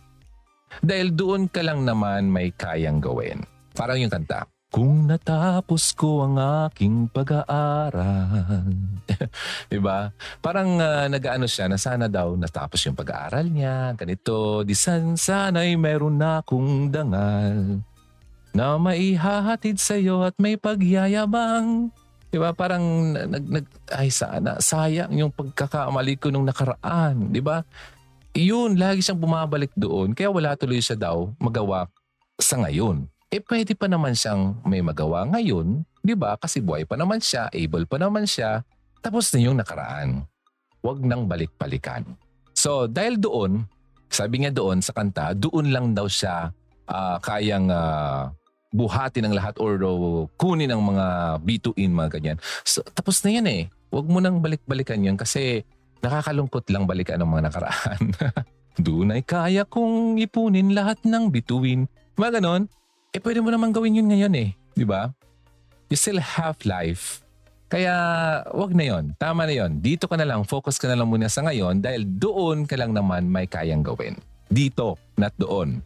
Dahil 0.83 1.15
doon 1.15 1.47
ka 1.47 1.63
lang 1.63 1.87
naman 1.87 2.27
may 2.27 2.51
kayang 2.51 2.99
gawin. 2.99 3.39
Parang 3.71 3.95
yung 3.95 4.11
kanta. 4.11 4.43
Kung 4.71 5.07
natapos 5.07 5.95
ko 5.95 6.27
ang 6.27 6.35
aking 6.67 7.07
pag-aaral. 7.11 8.67
diba? 9.71 10.11
Parang 10.39 10.79
uh, 10.79 11.07
nag-ano 11.11 11.43
siya 11.47 11.71
na 11.71 11.75
sana 11.75 12.11
daw 12.11 12.35
natapos 12.35 12.83
yung 12.87 12.95
pag-aaral 12.95 13.47
niya. 13.47 13.95
Ganito, 13.95 14.63
di 14.67 14.75
san 14.75 15.15
sana'y 15.15 15.79
meron 15.79 16.19
na 16.19 16.39
akong 16.43 16.87
dangal 16.87 17.83
na 18.51 18.75
maihahatid 18.75 19.79
sa 19.79 19.95
iyo 19.95 20.23
at 20.23 20.35
may 20.39 20.59
pagyayabang. 20.59 21.91
Di 22.31 22.39
ba? 22.39 22.55
Parang 22.55 23.11
nag, 23.11 23.43
nag, 23.43 23.65
ay 23.91 24.07
sana, 24.07 24.59
sayang 24.63 25.11
yung 25.11 25.31
pagkakamali 25.31 26.15
ko 26.15 26.31
nung 26.31 26.47
nakaraan. 26.47 27.31
Di 27.31 27.43
ba? 27.43 27.63
Yun, 28.31 28.79
lagi 28.79 29.03
siyang 29.03 29.19
bumabalik 29.19 29.75
doon. 29.75 30.15
Kaya 30.15 30.31
wala 30.31 30.55
tuloy 30.55 30.79
siya 30.79 30.95
daw 30.95 31.27
magawa 31.35 31.91
sa 32.39 32.55
ngayon. 32.63 33.03
Eh 33.31 33.43
pwede 33.43 33.75
pa 33.75 33.91
naman 33.91 34.15
siyang 34.15 34.59
may 34.63 34.79
magawa 34.79 35.27
ngayon, 35.27 35.83
di 36.03 36.15
ba? 36.15 36.35
Kasi 36.39 36.59
buhay 36.63 36.83
pa 36.87 36.95
naman 36.95 37.19
siya, 37.19 37.47
able 37.51 37.87
pa 37.87 37.99
naman 37.99 38.23
siya. 38.27 38.63
Tapos 39.03 39.31
na 39.31 39.39
yung 39.39 39.59
nakaraan. 39.59 40.27
Huwag 40.83 41.03
nang 41.03 41.27
balik-balikan. 41.27 42.03
So 42.55 42.87
dahil 42.87 43.19
doon, 43.19 43.67
sabi 44.11 44.43
niya 44.43 44.51
doon 44.51 44.83
sa 44.83 44.91
kanta, 44.91 45.31
doon 45.35 45.71
lang 45.71 45.95
daw 45.95 46.07
siya 46.07 46.51
uh, 46.91 47.17
kayang 47.23 47.71
uh, 47.71 48.31
buhati 48.71 49.19
ng 49.19 49.35
lahat 49.35 49.59
or 49.59 49.75
uh, 49.83 50.23
kunin 50.39 50.71
ng 50.71 50.79
mga 50.79 51.05
bituin, 51.43 51.91
mga 51.91 52.09
ganyan. 52.17 52.37
So, 52.63 52.81
tapos 52.81 53.19
na 53.21 53.35
yan 53.35 53.47
eh. 53.47 53.61
Huwag 53.91 54.07
mo 54.07 54.23
nang 54.23 54.39
balik-balikan 54.39 55.03
yan 55.03 55.19
kasi 55.19 55.67
nakakalungkot 55.99 56.63
lang 56.71 56.87
balikan 56.87 57.19
ng 57.19 57.27
mga 57.27 57.43
nakaraan. 57.51 58.01
Doon 58.85 59.11
ay 59.11 59.21
kaya 59.27 59.67
kong 59.67 60.15
ipunin 60.23 60.71
lahat 60.71 61.03
ng 61.03 61.27
bituin. 61.27 61.91
Mga 62.15 62.39
ganon. 62.39 62.71
Eh 63.11 63.19
pwede 63.19 63.43
mo 63.43 63.51
naman 63.51 63.75
gawin 63.75 63.99
yun 63.99 64.07
ngayon 64.07 64.33
eh. 64.39 64.55
Di 64.71 64.87
ba? 64.87 65.11
You 65.91 65.99
still 65.99 66.23
have 66.23 66.55
life. 66.63 67.19
Kaya 67.67 67.91
wag 68.55 68.71
na 68.71 68.87
yon. 68.87 69.11
Tama 69.19 69.43
na 69.43 69.51
yon. 69.51 69.83
Dito 69.83 70.07
ka 70.07 70.15
na 70.15 70.23
lang, 70.23 70.47
focus 70.47 70.79
ka 70.79 70.87
na 70.87 70.95
lang 70.95 71.11
muna 71.11 71.27
sa 71.27 71.43
ngayon 71.43 71.83
dahil 71.83 72.07
doon 72.07 72.63
ka 72.63 72.79
lang 72.79 72.95
naman 72.95 73.27
may 73.27 73.47
kayang 73.47 73.83
gawin. 73.83 74.15
Dito, 74.47 74.95
not 75.19 75.35
doon. 75.35 75.83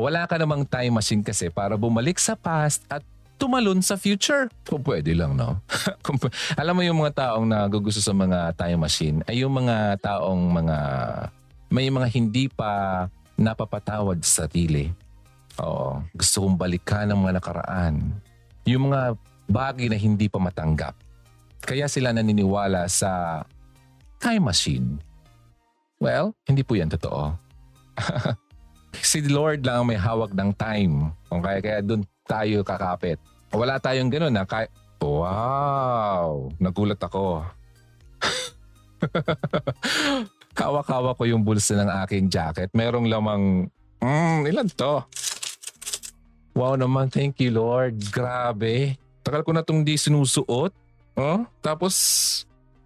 Wala 0.00 0.24
ka 0.24 0.40
namang 0.40 0.64
time 0.64 0.96
machine 0.96 1.20
kasi 1.20 1.52
para 1.52 1.76
bumalik 1.76 2.16
sa 2.16 2.32
past 2.32 2.88
at 2.88 3.04
tumalon 3.36 3.80
sa 3.84 4.00
future. 4.00 4.48
Kung 4.64 4.84
pwede 4.84 5.12
lang, 5.12 5.36
no? 5.36 5.60
Alam 6.60 6.74
mo 6.76 6.82
yung 6.84 7.00
mga 7.00 7.24
taong 7.28 7.48
nagugusto 7.48 8.00
sa 8.00 8.16
mga 8.16 8.52
time 8.56 8.80
machine 8.80 9.20
ay 9.28 9.44
yung 9.44 9.52
mga 9.52 10.00
taong 10.00 10.40
mga 10.52 10.78
may 11.72 11.88
mga 11.88 12.08
hindi 12.12 12.48
pa 12.48 13.06
napapatawad 13.40 14.20
sa 14.20 14.44
sarili. 14.44 14.92
Oo, 15.60 16.04
gusto 16.16 16.44
kong 16.44 16.56
balikan 16.56 17.08
ang 17.08 17.20
mga 17.24 17.40
nakaraan. 17.40 18.16
Yung 18.64 18.92
mga 18.92 19.16
bagay 19.48 19.88
na 19.88 19.96
hindi 19.96 20.28
pa 20.28 20.40
matanggap. 20.40 20.96
Kaya 21.60 21.88
sila 21.88 22.12
naniniwala 22.12 22.88
sa 22.88 23.42
time 24.20 24.44
machine. 24.48 25.00
Well, 26.00 26.32
hindi 26.48 26.64
po 26.64 26.76
yan 26.76 26.88
totoo. 26.92 27.36
si 28.98 29.22
Lord 29.26 29.62
lang 29.62 29.84
ang 29.84 29.88
may 29.88 29.98
hawak 29.98 30.34
ng 30.34 30.50
time. 30.58 31.14
Okay? 31.30 31.56
Kaya 31.62 31.78
doon 31.82 32.02
tayo 32.26 32.66
kakapit. 32.66 33.18
Wala 33.50 33.78
tayong 33.78 34.10
ganun 34.10 34.34
na 34.34 34.46
kay 34.46 34.66
Wow! 35.00 36.52
Nagulat 36.60 37.00
ako. 37.00 37.40
Hawak-hawak 40.60 41.16
ko 41.16 41.24
yung 41.24 41.40
bulsa 41.40 41.72
ng 41.80 41.88
aking 42.04 42.28
jacket. 42.28 42.68
Merong 42.76 43.08
lamang, 43.08 43.72
mm, 44.04 44.44
ilan 44.44 44.68
to? 44.76 45.00
Wow 46.52 46.76
naman, 46.76 47.08
thank 47.08 47.40
you 47.40 47.48
Lord. 47.48 47.96
Grabe. 48.12 49.00
Tagal 49.24 49.40
ko 49.40 49.56
na 49.56 49.64
itong 49.64 49.80
di 49.80 49.96
sinusuot. 49.96 50.72
Oh? 51.16 51.40
Tapos, 51.64 51.94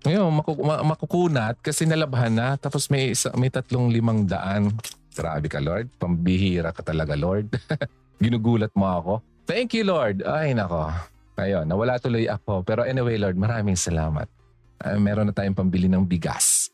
ngayon, 0.07 0.31
maku- 0.31 0.63
makukunat 0.63 1.59
kasi 1.59 1.83
nalabhan 1.83 2.31
na. 2.31 2.55
Tapos 2.55 2.87
may, 2.87 3.11
isa, 3.11 3.35
may 3.35 3.51
tatlong 3.51 3.91
limang 3.91 4.23
daan. 4.23 4.71
Grabe 5.15 5.47
ka, 5.47 5.63
Lord. 5.63 5.95
Pambihira 5.95 6.75
ka 6.75 6.83
talaga, 6.83 7.15
Lord. 7.15 7.55
Ginugulat 8.23 8.75
mo 8.75 8.91
ako. 8.91 9.13
Thank 9.47 9.79
you, 9.79 9.87
Lord. 9.87 10.27
Ay, 10.27 10.59
nako. 10.59 10.91
Ayun, 11.39 11.67
nawala 11.67 12.03
tuloy 12.03 12.27
ako. 12.27 12.67
Pero 12.67 12.83
anyway, 12.83 13.19
Lord, 13.19 13.39
maraming 13.39 13.79
salamat. 13.79 14.27
Uh, 14.83 14.99
meron 14.99 15.31
na 15.31 15.35
tayong 15.35 15.55
pambili 15.55 15.87
ng 15.87 16.03
bigas. 16.03 16.71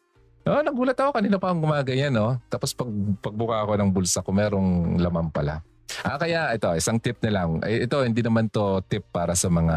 Oh, 0.49 0.65
nagulat 0.65 0.97
ako. 0.97 1.21
Kanina 1.21 1.37
pa 1.37 1.53
akong 1.53 1.69
gumaganyan, 1.69 2.13
no? 2.13 2.41
Tapos 2.49 2.73
pag, 2.73 2.89
pagbuka 3.21 3.61
ako 3.61 3.73
ng 3.77 3.91
bulsa 3.93 4.25
ko, 4.25 4.33
merong 4.33 4.97
laman 4.97 5.29
pala. 5.29 5.61
Ah, 6.01 6.17
kaya 6.17 6.55
ito, 6.57 6.71
isang 6.73 6.97
tip 6.97 7.21
na 7.21 7.31
lang. 7.35 7.61
Ito, 7.61 8.07
hindi 8.07 8.25
naman 8.25 8.49
to 8.49 8.81
tip 8.89 9.05
para 9.13 9.37
sa 9.37 9.51
mga 9.53 9.77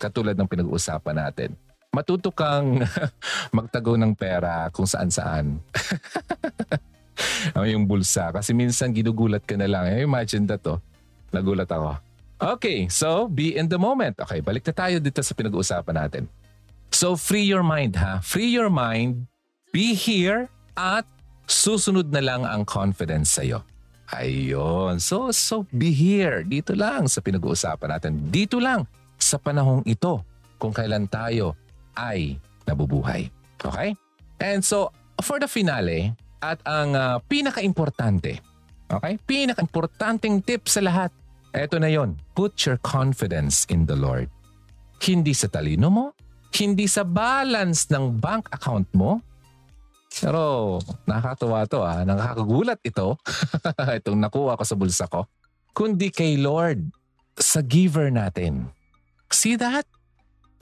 katulad 0.00 0.34
ng 0.34 0.50
pinag-uusapan 0.50 1.16
natin. 1.20 1.50
Matuto 1.94 2.34
kang 2.34 2.82
magtago 3.56 3.94
ng 3.94 4.18
pera 4.18 4.66
kung 4.74 4.88
saan-saan. 4.88 5.62
oh, 7.56 7.66
yung 7.66 7.86
bulsa. 7.86 8.34
Kasi 8.34 8.50
minsan 8.56 8.90
ginugulat 8.90 9.46
ka 9.46 9.54
na 9.54 9.70
lang. 9.70 9.86
Eh, 9.90 10.02
imagine 10.02 10.46
that 10.50 10.62
to. 10.62 10.78
Nagulat 11.30 11.70
ako. 11.70 11.98
Okay, 12.44 12.90
so 12.90 13.30
be 13.30 13.54
in 13.54 13.70
the 13.70 13.78
moment. 13.78 14.18
Okay, 14.18 14.42
balik 14.42 14.66
na 14.66 14.74
tayo 14.74 14.96
dito 14.98 15.22
sa 15.22 15.32
pinag-uusapan 15.32 15.96
natin. 15.96 16.22
So 16.90 17.14
free 17.14 17.46
your 17.46 17.62
mind 17.62 17.94
ha. 17.96 18.18
Free 18.20 18.50
your 18.50 18.68
mind, 18.68 19.30
be 19.70 19.94
here, 19.94 20.50
at 20.74 21.06
susunod 21.46 22.10
na 22.10 22.22
lang 22.22 22.42
ang 22.42 22.66
confidence 22.66 23.38
sa'yo. 23.38 23.62
Ayun. 24.12 25.00
So, 25.00 25.32
so 25.32 25.64
be 25.72 25.90
here. 25.90 26.44
Dito 26.44 26.76
lang 26.76 27.08
sa 27.08 27.24
pinag-uusapan 27.24 27.88
natin. 27.98 28.12
Dito 28.28 28.60
lang 28.60 28.84
sa 29.16 29.40
panahong 29.40 29.82
ito 29.88 30.20
kung 30.60 30.74
kailan 30.74 31.08
tayo 31.08 31.56
ay 31.96 32.36
nabubuhay. 32.68 33.30
Okay? 33.58 33.96
And 34.42 34.60
so, 34.60 34.92
for 35.24 35.40
the 35.40 35.48
finale, 35.48 36.12
at 36.44 36.60
ang 36.68 36.92
uh, 36.92 37.16
pinaka-importante, 37.24 38.36
okay? 38.92 39.16
Pinaka-importanting 39.24 40.44
tip 40.44 40.68
sa 40.68 40.84
lahat, 40.84 41.08
eto 41.56 41.80
na 41.80 41.88
yon. 41.88 42.20
Put 42.36 42.60
your 42.68 42.76
confidence 42.84 43.64
in 43.72 43.88
the 43.88 43.96
Lord. 43.96 44.28
Hindi 45.00 45.32
sa 45.32 45.48
talino 45.48 45.88
mo, 45.88 46.06
hindi 46.52 46.84
sa 46.84 47.00
balance 47.02 47.88
ng 47.88 48.20
bank 48.20 48.52
account 48.52 48.92
mo, 48.92 49.24
pero 50.20 50.78
nakakatuwa 51.08 51.66
to 51.66 51.80
ah, 51.82 52.04
nakakagulat 52.04 52.78
ito, 52.84 53.16
itong 53.98 54.20
nakuha 54.20 54.60
ko 54.60 54.64
sa 54.68 54.76
bulsa 54.76 55.04
ko, 55.08 55.24
kundi 55.72 56.12
kay 56.12 56.36
Lord, 56.36 56.84
sa 57.34 57.64
giver 57.64 58.12
natin. 58.14 58.70
See 59.32 59.58
that? 59.58 59.88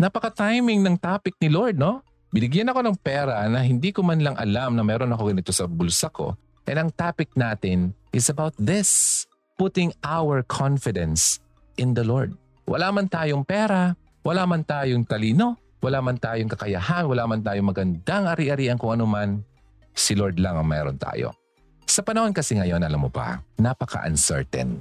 Napaka-timing 0.01 0.81
ng 0.81 0.97
topic 0.97 1.37
ni 1.43 1.53
Lord, 1.53 1.77
no? 1.77 2.01
Binigyan 2.33 2.73
ako 2.73 2.81
ng 2.81 2.97
pera 2.97 3.45
na 3.45 3.61
hindi 3.61 3.93
ko 3.93 4.01
man 4.01 4.25
lang 4.25 4.33
alam 4.41 4.73
na 4.73 4.81
meron 4.81 5.13
ako 5.13 5.37
ganito 5.37 5.53
sa 5.53 5.69
bulsa 5.69 6.09
ko. 6.09 6.33
And 6.65 6.89
ang 6.89 6.91
topic 6.97 7.37
natin 7.37 7.93
is 8.09 8.33
about 8.33 8.57
this, 8.57 9.23
putting 9.61 9.93
our 10.01 10.41
confidence 10.41 11.45
in 11.77 11.93
the 11.93 12.01
Lord. 12.01 12.33
Wala 12.65 12.89
man 12.89 13.13
tayong 13.13 13.45
pera, 13.45 13.93
wala 14.25 14.49
man 14.49 14.65
tayong 14.65 15.05
talino, 15.05 15.61
wala 15.85 16.01
man 16.01 16.17
tayong 16.17 16.49
kakayahan, 16.49 17.05
wala 17.05 17.29
man 17.29 17.45
tayong 17.45 17.69
magandang 17.69 18.25
ari-arian 18.25 18.81
kung 18.81 18.97
ano 18.97 19.05
man, 19.05 19.45
si 19.93 20.17
Lord 20.17 20.41
lang 20.41 20.57
ang 20.57 20.65
mayroon 20.65 20.97
tayo. 20.97 21.37
Sa 21.85 22.01
panahon 22.01 22.33
kasi 22.33 22.57
ngayon, 22.57 22.81
alam 22.81 22.97
mo 22.97 23.13
pa, 23.13 23.45
napaka-uncertain. 23.61 24.81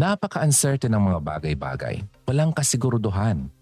Napaka-uncertain 0.00 0.88
ng 0.88 1.12
mga 1.12 1.20
bagay-bagay. 1.20 2.00
Walang 2.24 2.56
kasiguruduhan. 2.56 3.52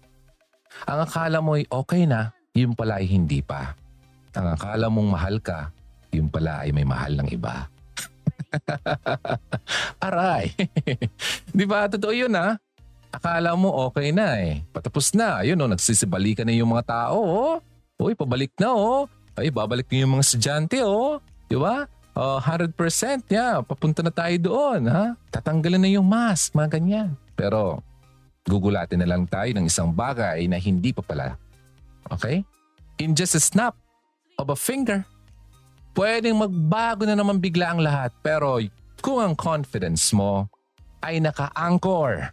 Ang 0.87 0.99
akala 1.03 1.43
mo 1.43 1.59
ay 1.59 1.67
okay 1.67 2.07
na, 2.07 2.31
yung 2.53 2.77
pala 2.77 3.01
ay 3.01 3.09
hindi 3.09 3.41
pa. 3.41 3.73
Ang 4.37 4.53
akala 4.53 4.85
mong 4.89 5.09
mahal 5.09 5.35
ka, 5.41 5.73
yung 6.13 6.29
pala 6.29 6.61
ay 6.61 6.69
may 6.69 6.85
mahal 6.85 7.17
ng 7.17 7.29
iba. 7.33 7.65
Aray! 10.05 10.53
Di 11.57 11.65
ba? 11.65 11.89
Totoo 11.89 12.13
yun 12.13 12.33
ha? 12.37 12.57
Akala 13.13 13.57
mo 13.57 13.89
okay 13.89 14.13
na 14.13 14.37
eh. 14.37 14.61
Patapos 14.69 15.13
na. 15.17 15.41
Ayun 15.41 15.57
o, 15.61 15.65
oh, 15.65 15.71
nagsisibalikan 15.73 16.45
na 16.45 16.53
yung 16.53 16.69
mga 16.73 16.85
tao. 16.85 17.17
Oh. 17.17 17.53
Uy, 17.97 18.13
pabalik 18.13 18.53
na 18.61 18.73
oh. 18.73 19.09
Ay, 19.33 19.49
babalik 19.49 19.89
na 19.89 20.05
yung 20.05 20.13
mga 20.17 20.25
estudyante 20.25 20.77
oh. 20.85 21.17
Di 21.49 21.57
ba? 21.57 21.89
Uh, 22.13 22.37
100% 22.37 22.77
yeah, 23.33 23.65
papunta 23.65 24.05
na 24.05 24.13
tayo 24.13 24.37
doon. 24.37 24.85
Ha? 24.85 25.17
Tatanggalin 25.33 25.81
na 25.81 25.89
yung 25.89 26.05
mask, 26.05 26.53
mga 26.53 26.77
ganyan. 26.77 27.17
Pero 27.33 27.81
gugulatin 28.45 29.01
na 29.01 29.09
lang 29.09 29.25
tayo 29.25 29.49
ng 29.57 29.65
isang 29.65 29.89
bagay 29.89 30.45
na 30.45 30.61
hindi 30.61 30.93
pa 30.93 31.01
pala 31.01 31.33
Okay? 32.11 32.43
In 32.99 33.15
just 33.15 33.37
a 33.37 33.41
snap 33.41 33.77
of 34.41 34.49
a 34.49 34.57
finger, 34.57 35.05
pwedeng 35.95 36.41
magbago 36.41 37.05
na 37.05 37.15
naman 37.15 37.39
bigla 37.39 37.71
ang 37.75 37.81
lahat. 37.81 38.11
Pero 38.25 38.59
kung 39.03 39.19
ang 39.21 39.35
confidence 39.37 40.11
mo 40.15 40.47
ay 41.03 41.19
naka-anchor. 41.19 42.31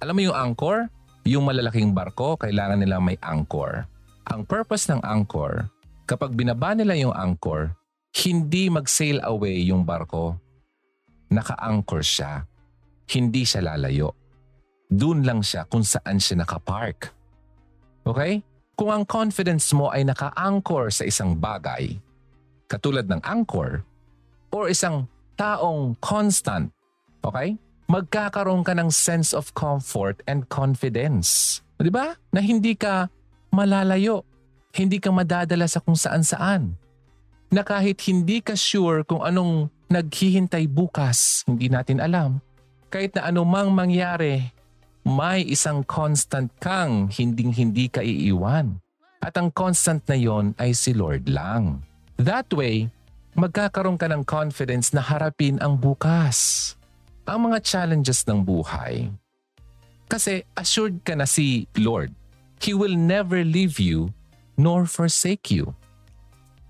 Alam 0.00 0.14
mo 0.16 0.22
yung 0.32 0.38
anchor? 0.38 0.88
Yung 1.28 1.44
malalaking 1.44 1.92
barko, 1.92 2.40
kailangan 2.40 2.80
nila 2.80 2.96
may 2.96 3.20
anchor. 3.20 3.84
Ang 4.32 4.48
purpose 4.48 4.88
ng 4.88 5.04
anchor, 5.04 5.68
kapag 6.08 6.32
binaba 6.32 6.72
nila 6.72 6.96
yung 6.96 7.12
anchor, 7.12 7.76
hindi 8.24 8.72
mag-sail 8.72 9.20
away 9.20 9.60
yung 9.68 9.84
barko. 9.84 10.40
Naka-anchor 11.28 12.00
siya. 12.00 12.48
Hindi 13.08 13.44
siya 13.44 13.60
lalayo. 13.60 14.16
Doon 14.88 15.20
lang 15.28 15.44
siya 15.44 15.68
kung 15.68 15.84
saan 15.84 16.16
siya 16.16 16.40
nakapark. 16.40 17.12
Okay? 18.08 18.40
Kung 18.78 18.94
ang 18.94 19.02
confidence 19.02 19.74
mo 19.74 19.90
ay 19.90 20.06
naka-anchor 20.06 20.94
sa 20.94 21.02
isang 21.02 21.34
bagay, 21.34 21.98
katulad 22.70 23.10
ng 23.10 23.18
anchor, 23.26 23.82
or 24.54 24.70
isang 24.70 25.10
taong 25.34 25.98
constant, 25.98 26.70
okay? 27.26 27.58
Magkakaroon 27.90 28.62
ka 28.62 28.78
ng 28.78 28.86
sense 28.94 29.34
of 29.34 29.50
comfort 29.58 30.22
and 30.30 30.46
confidence. 30.46 31.58
Di 31.74 31.90
ba? 31.90 32.14
Na 32.30 32.38
hindi 32.38 32.78
ka 32.78 33.10
malalayo. 33.50 34.22
Hindi 34.70 35.02
ka 35.02 35.10
madadala 35.10 35.66
sa 35.66 35.82
kung 35.82 35.98
saan-saan. 35.98 36.78
Na 37.50 37.66
kahit 37.66 37.98
hindi 38.06 38.38
ka 38.38 38.54
sure 38.54 39.02
kung 39.02 39.26
anong 39.26 39.74
naghihintay 39.90 40.70
bukas, 40.70 41.42
hindi 41.50 41.66
natin 41.66 41.98
alam. 41.98 42.38
Kahit 42.94 43.18
na 43.18 43.26
anumang 43.26 43.74
mangyari, 43.74 44.54
may 45.06 45.44
isang 45.46 45.84
constant 45.86 46.50
kang 46.58 47.10
hinding-hindi 47.12 47.86
ka 47.90 48.02
iiwan. 48.02 48.80
At 49.18 49.34
ang 49.34 49.50
constant 49.50 50.06
na 50.06 50.14
yon 50.14 50.54
ay 50.58 50.72
si 50.72 50.94
Lord 50.94 51.26
lang. 51.26 51.82
That 52.18 52.50
way, 52.54 52.90
magkakaroon 53.34 53.98
ka 53.98 54.06
ng 54.10 54.22
confidence 54.26 54.94
na 54.94 55.02
harapin 55.02 55.58
ang 55.58 55.78
bukas. 55.78 56.72
Ang 57.26 57.50
mga 57.50 57.58
challenges 57.62 58.24
ng 58.26 58.42
buhay. 58.42 59.10
Kasi 60.08 60.46
assured 60.56 61.04
ka 61.04 61.12
na 61.12 61.28
si 61.28 61.68
Lord, 61.76 62.14
He 62.58 62.74
will 62.74 62.98
never 62.98 63.46
leave 63.46 63.78
you 63.78 64.10
nor 64.58 64.88
forsake 64.90 65.54
you. 65.54 65.78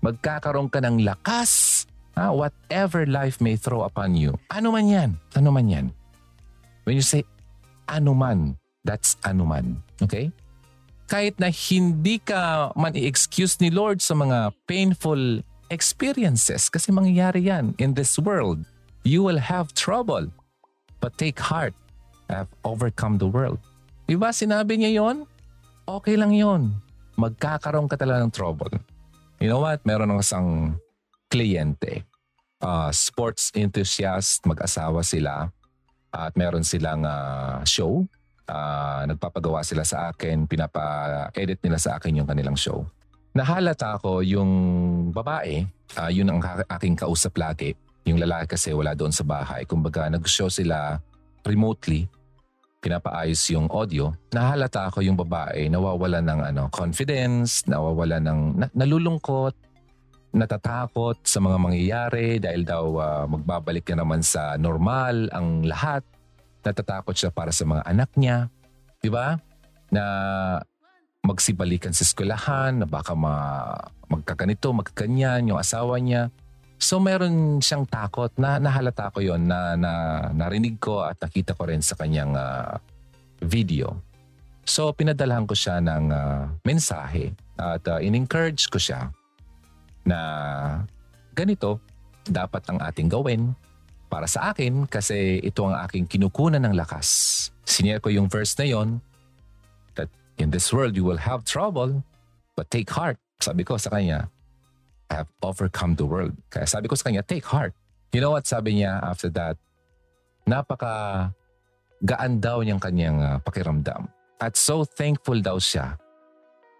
Magkakaroon 0.05 0.69
ka 0.69 0.83
ng 0.85 1.01
lakas 1.01 1.83
ha, 2.19 2.35
whatever 2.35 3.07
life 3.07 3.39
may 3.39 3.55
throw 3.55 3.87
upon 3.87 4.13
you. 4.13 4.35
Ano 4.51 4.75
man 4.75 4.85
yan? 4.91 5.09
Ano 5.33 5.49
man 5.55 5.71
yan? 5.71 5.87
When 6.83 6.99
you 6.99 7.05
say 7.05 7.23
ano 7.89 8.13
man, 8.13 8.59
That's 8.89 9.19
anuman. 9.27 9.83
Okay? 9.99 10.31
Kahit 11.09 11.37
na 11.41 11.49
hindi 11.49 12.21
ka 12.21 12.71
man 12.77 12.93
i-excuse 12.95 13.57
ni 13.59 13.73
Lord 13.73 13.99
sa 13.99 14.13
mga 14.13 14.53
painful 14.69 15.41
experiences 15.69 16.69
kasi 16.69 16.93
mangyayari 16.93 17.49
yan 17.49 17.73
in 17.81 17.97
this 17.97 18.15
world. 18.21 18.61
You 19.03 19.25
will 19.25 19.41
have 19.41 19.73
trouble. 19.73 20.29
But 20.99 21.15
take 21.21 21.39
heart. 21.39 21.73
I 22.29 22.45
have 22.45 22.51
overcome 22.61 23.17
the 23.17 23.29
world. 23.29 23.57
Diba 24.05 24.29
sinabi 24.33 24.77
niya 24.77 25.01
yon? 25.01 25.25
Okay 25.87 26.13
lang 26.13 26.35
yon. 26.35 26.77
Magkakaroon 27.17 27.89
ka 27.89 27.97
talaga 27.97 28.25
ng 28.25 28.33
trouble. 28.33 28.69
You 29.41 29.49
know 29.49 29.63
what? 29.63 29.81
Meron 29.87 30.13
ng 30.13 30.21
isang 30.21 30.77
kliyente. 31.31 32.05
Uh, 32.59 32.91
sports 32.91 33.49
enthusiast, 33.55 34.43
mag-asawa 34.43 35.01
sila. 35.01 35.49
At 36.09 36.33
meron 36.33 36.65
silang 36.65 37.05
uh, 37.05 37.61
show 37.65 38.05
uh, 38.49 39.01
nagpapagawa 39.05 39.61
sila 39.61 39.85
sa 39.85 40.09
akin, 40.11 40.49
pinapa-edit 40.49 41.61
nila 41.61 41.77
sa 41.77 42.01
akin 42.01 42.21
yung 42.21 42.27
kanilang 42.27 42.57
show. 42.57 42.83
Nahalata 43.37 44.01
ako 44.01 44.25
yung 44.25 44.51
babae, 45.13 45.63
uh, 45.95 46.09
yun 46.09 46.33
ang 46.33 46.41
aking 46.41 46.97
kausap 46.97 47.37
lagi. 47.37 47.77
Yung 48.09 48.17
lalaki 48.17 48.57
kasi 48.57 48.73
wala 48.73 48.97
doon 48.97 49.13
sa 49.13 49.21
bahay. 49.21 49.69
Kumbaga 49.69 50.09
nag-show 50.09 50.49
sila 50.49 50.97
remotely, 51.45 52.09
pinapaayos 52.81 53.39
yung 53.53 53.69
audio. 53.69 54.09
Nahalata 54.33 54.89
ako 54.89 55.05
yung 55.05 55.19
babae 55.19 55.69
nawawala 55.69 56.25
ng 56.25 56.39
ano, 56.51 56.63
confidence, 56.73 57.69
nawawala 57.69 58.17
ng 58.17 58.39
na, 58.57 58.65
nalulungkot, 58.73 59.53
natatakot 60.29 61.25
sa 61.25 61.41
mga 61.41 61.57
mangyayari 61.57 62.37
dahil 62.37 62.61
daw 62.61 62.85
uh, 63.01 63.25
magbabalik 63.25 63.89
na 63.93 64.05
naman 64.05 64.21
sa 64.21 64.53
normal 64.61 65.25
ang 65.33 65.65
lahat 65.65 66.05
natatakot 66.61 67.15
siya 67.15 67.31
para 67.33 67.49
sa 67.49 67.65
mga 67.65 67.81
anak 67.87 68.09
niya. 68.13 68.51
Di 69.01 69.09
ba? 69.09 69.39
Na 69.89 70.05
magsibalikan 71.25 71.95
sa 71.95 72.05
eskwelahan, 72.05 72.83
na 72.83 72.87
baka 72.87 73.17
ma, 73.17 73.73
magkaganito, 74.11 74.69
magkaganyan, 74.75 75.49
yung 75.49 75.59
asawa 75.59 75.97
niya. 75.97 76.29
So 76.79 77.01
meron 77.01 77.59
siyang 77.59 77.89
takot 77.89 78.31
na 78.39 78.55
nahalata 78.55 79.11
ko 79.11 79.19
yon 79.19 79.49
na, 79.49 79.75
na 79.75 79.91
narinig 80.31 80.79
ko 80.79 81.03
at 81.03 81.19
nakita 81.19 81.51
ko 81.51 81.67
rin 81.67 81.83
sa 81.83 81.99
kanyang 81.99 82.31
uh, 82.37 82.79
video. 83.43 83.99
So 84.63 84.93
pinadalhan 84.95 85.43
ko 85.43 85.57
siya 85.57 85.83
ng 85.83 86.05
uh, 86.13 86.47
mensahe 86.63 87.35
at 87.59 87.83
uh, 87.89 87.99
in-encourage 87.99 88.71
ko 88.71 88.79
siya 88.79 89.11
na 90.09 90.19
ganito 91.37 91.77
dapat 92.25 92.65
ang 92.69 92.81
ating 92.81 93.09
gawin 93.09 93.53
para 94.09 94.25
sa 94.25 94.49
akin 94.51 94.89
kasi 94.89 95.37
ito 95.45 95.61
ang 95.69 95.77
aking 95.85 96.09
kinukunan 96.09 96.65
ng 96.65 96.73
lakas. 96.73 97.07
Sinare 97.63 98.01
ko 98.01 98.09
yung 98.09 98.25
verse 98.25 98.57
na 98.57 98.65
yon 98.65 98.97
that 99.93 100.09
in 100.41 100.49
this 100.49 100.73
world 100.73 100.97
you 100.97 101.05
will 101.05 101.21
have 101.21 101.45
trouble 101.45 102.01
but 102.57 102.65
take 102.73 102.89
heart. 102.89 103.21
Sabi 103.39 103.63
ko 103.63 103.77
sa 103.77 103.93
kanya, 103.93 104.27
I 105.13 105.23
have 105.23 105.31
overcome 105.45 105.95
the 105.95 106.05
world. 106.05 106.35
Kaya 106.49 106.65
sabi 106.65 106.89
ko 106.89 106.97
sa 106.97 107.07
kanya, 107.07 107.23
take 107.23 107.45
heart. 107.45 107.71
You 108.11 108.19
know 108.19 108.33
what 108.33 108.49
sabi 108.49 108.81
niya 108.81 108.99
after 109.05 109.29
that? 109.37 109.55
Napaka 110.49 111.29
gaan 112.01 112.41
daw 112.41 112.65
niyang 112.65 112.81
kanyang 112.81 113.17
uh, 113.21 113.37
pakiramdam. 113.45 114.09
At 114.41 114.57
so 114.57 114.83
thankful 114.83 115.37
daw 115.39 115.61
siya. 115.61 115.95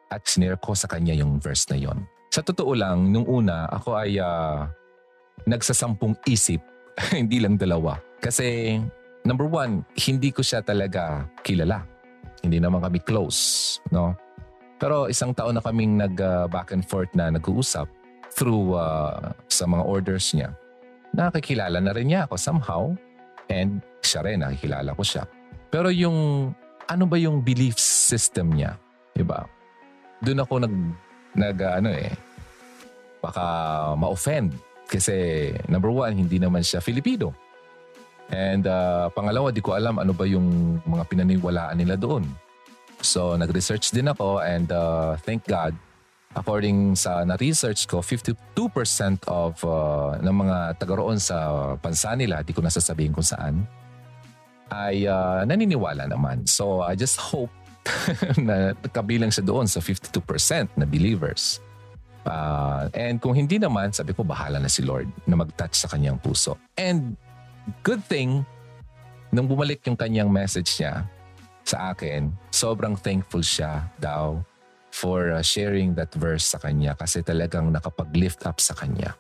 At 0.10 0.26
sinare 0.26 0.58
ko 0.58 0.74
sa 0.74 0.90
kanya 0.90 1.14
yung 1.14 1.38
verse 1.38 1.70
na 1.70 1.78
yon. 1.78 2.02
Sa 2.30 2.46
totoo 2.46 2.78
lang, 2.78 3.10
nung 3.10 3.26
una, 3.26 3.66
ako 3.74 3.98
ay 3.98 4.22
uh, 4.22 4.70
nagsasampung 5.50 6.14
isip 6.30 6.62
hindi 7.20 7.42
lang 7.42 7.58
dalawa. 7.58 7.98
Kasi 8.22 8.78
number 9.26 9.50
one, 9.50 9.82
hindi 9.98 10.30
ko 10.30 10.46
siya 10.46 10.62
talaga 10.62 11.26
kilala. 11.42 11.82
Hindi 12.46 12.62
naman 12.62 12.86
kami 12.86 13.02
close, 13.04 13.78
no? 13.92 14.16
Pero 14.80 15.12
isang 15.12 15.36
taon 15.36 15.60
na 15.60 15.64
kaming 15.64 16.00
nag 16.00 16.16
uh, 16.22 16.48
back 16.48 16.72
and 16.72 16.88
forth 16.88 17.12
na 17.12 17.28
nag-uusap 17.28 17.90
through 18.32 18.80
uh, 18.80 19.36
sa 19.52 19.68
mga 19.68 19.84
orders 19.84 20.32
niya. 20.32 20.56
Nakikilala 21.12 21.84
na 21.84 21.92
rin 21.92 22.14
niya 22.14 22.30
ako 22.30 22.36
somehow 22.40 22.84
and 23.52 23.84
siya 24.00 24.24
rin, 24.24 24.40
nakikilala 24.40 24.96
ko 24.96 25.04
siya. 25.04 25.28
Pero 25.68 25.92
yung 25.92 26.52
ano 26.88 27.04
ba 27.06 27.18
yung 27.20 27.44
belief 27.44 27.76
system 27.76 28.56
niya, 28.56 28.80
'di 29.14 29.28
ba? 29.28 29.44
Doon 30.24 30.40
ako 30.48 30.54
nag 30.64 30.76
nag 31.36 31.58
ano 31.62 31.90
eh 31.94 32.10
baka 33.20 33.44
ma-offend 34.00 34.56
kasi 34.90 35.50
number 35.70 35.94
one, 35.94 36.18
hindi 36.18 36.42
naman 36.42 36.66
siya 36.66 36.82
Filipino. 36.82 37.30
And 38.34 38.66
uh, 38.66 39.14
pangalawa, 39.14 39.54
di 39.54 39.62
ko 39.62 39.78
alam 39.78 40.02
ano 40.02 40.18
ba 40.18 40.26
yung 40.26 40.82
mga 40.82 41.06
pinaniwalaan 41.06 41.78
nila 41.78 41.94
doon. 41.94 42.26
So 43.06 43.38
nag-research 43.38 43.94
din 43.94 44.10
ako 44.10 44.42
and 44.42 44.74
uh, 44.74 45.14
thank 45.22 45.46
God, 45.46 45.78
according 46.34 46.98
sa 46.98 47.22
na-research 47.22 47.86
ko, 47.86 48.02
52% 48.02 48.34
of 49.30 49.62
uh, 49.62 50.18
ng 50.26 50.36
mga 50.36 50.58
taga 50.82 50.94
roon 50.98 51.22
sa 51.22 51.38
bansa 51.78 52.18
nila, 52.18 52.42
di 52.42 52.54
ko 52.54 52.66
nasasabihin 52.66 53.14
kung 53.14 53.26
saan, 53.26 53.66
ay 54.74 55.06
uh, 55.06 55.46
naniniwala 55.46 56.10
naman. 56.10 56.46
So 56.50 56.82
I 56.82 56.98
just 56.98 57.18
hope 57.18 57.54
na 58.48 58.74
kabilang 58.92 59.32
siya 59.34 59.46
doon 59.46 59.66
sa 59.66 59.80
52% 59.82 60.78
na 60.78 60.86
believers. 60.86 61.62
Uh, 62.28 62.92
and 62.94 63.18
kung 63.24 63.34
hindi 63.34 63.58
naman, 63.58 63.96
sabi 63.96 64.12
ko 64.12 64.28
bahala 64.28 64.60
na 64.60 64.70
si 64.70 64.84
Lord 64.84 65.08
na 65.26 65.40
mag-touch 65.40 65.74
sa 65.74 65.88
kanyang 65.88 66.20
puso. 66.20 66.60
And 66.76 67.16
good 67.82 68.04
thing, 68.06 68.44
nung 69.32 69.48
bumalik 69.48 69.86
yung 69.88 69.98
kanyang 69.98 70.30
message 70.30 70.78
niya 70.78 71.08
sa 71.64 71.94
akin, 71.94 72.34
sobrang 72.50 72.98
thankful 72.98 73.42
siya 73.42 73.88
daw 74.02 74.42
for 74.90 75.38
uh, 75.38 75.42
sharing 75.46 75.94
that 75.94 76.10
verse 76.18 76.50
sa 76.50 76.58
kanya 76.58 76.98
kasi 76.98 77.22
talagang 77.22 77.70
nakapag-lift 77.70 78.44
up 78.50 78.58
sa 78.58 78.74
kanya. 78.74 79.14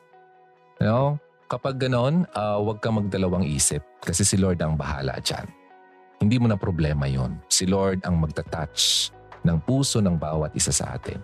You 0.81 0.85
know, 0.89 1.07
kapag 1.49 1.77
ganon, 1.77 2.25
uh, 2.33 2.57
huwag 2.61 2.81
kang 2.81 2.97
magdalawang 2.97 3.45
isip 3.45 3.85
kasi 4.01 4.25
si 4.25 4.37
Lord 4.37 4.61
ang 4.61 4.77
bahala 4.77 5.17
dyan. 5.21 5.45
Hindi 6.19 6.35
mo 6.35 6.51
na 6.51 6.59
problema 6.59 7.07
yon. 7.07 7.39
Si 7.47 7.63
Lord 7.63 8.03
ang 8.03 8.19
magta-touch 8.19 9.11
ng 9.47 9.57
puso 9.63 10.03
ng 10.03 10.19
bawat 10.19 10.51
isa 10.51 10.75
sa 10.75 10.99
atin. 10.99 11.15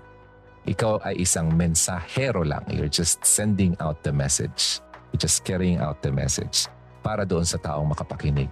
Ikaw 0.66 1.04
ay 1.04 1.20
isang 1.20 1.52
mensahero 1.52 2.48
lang. 2.48 2.64
You're 2.72 2.90
just 2.90 3.22
sending 3.22 3.76
out 3.84 4.02
the 4.08 4.16
message. 4.16 4.80
You're 5.12 5.22
just 5.22 5.44
carrying 5.44 5.84
out 5.84 6.00
the 6.00 6.10
message 6.16 6.72
para 7.04 7.28
doon 7.28 7.44
sa 7.44 7.60
taong 7.60 7.92
makapakinig. 7.92 8.50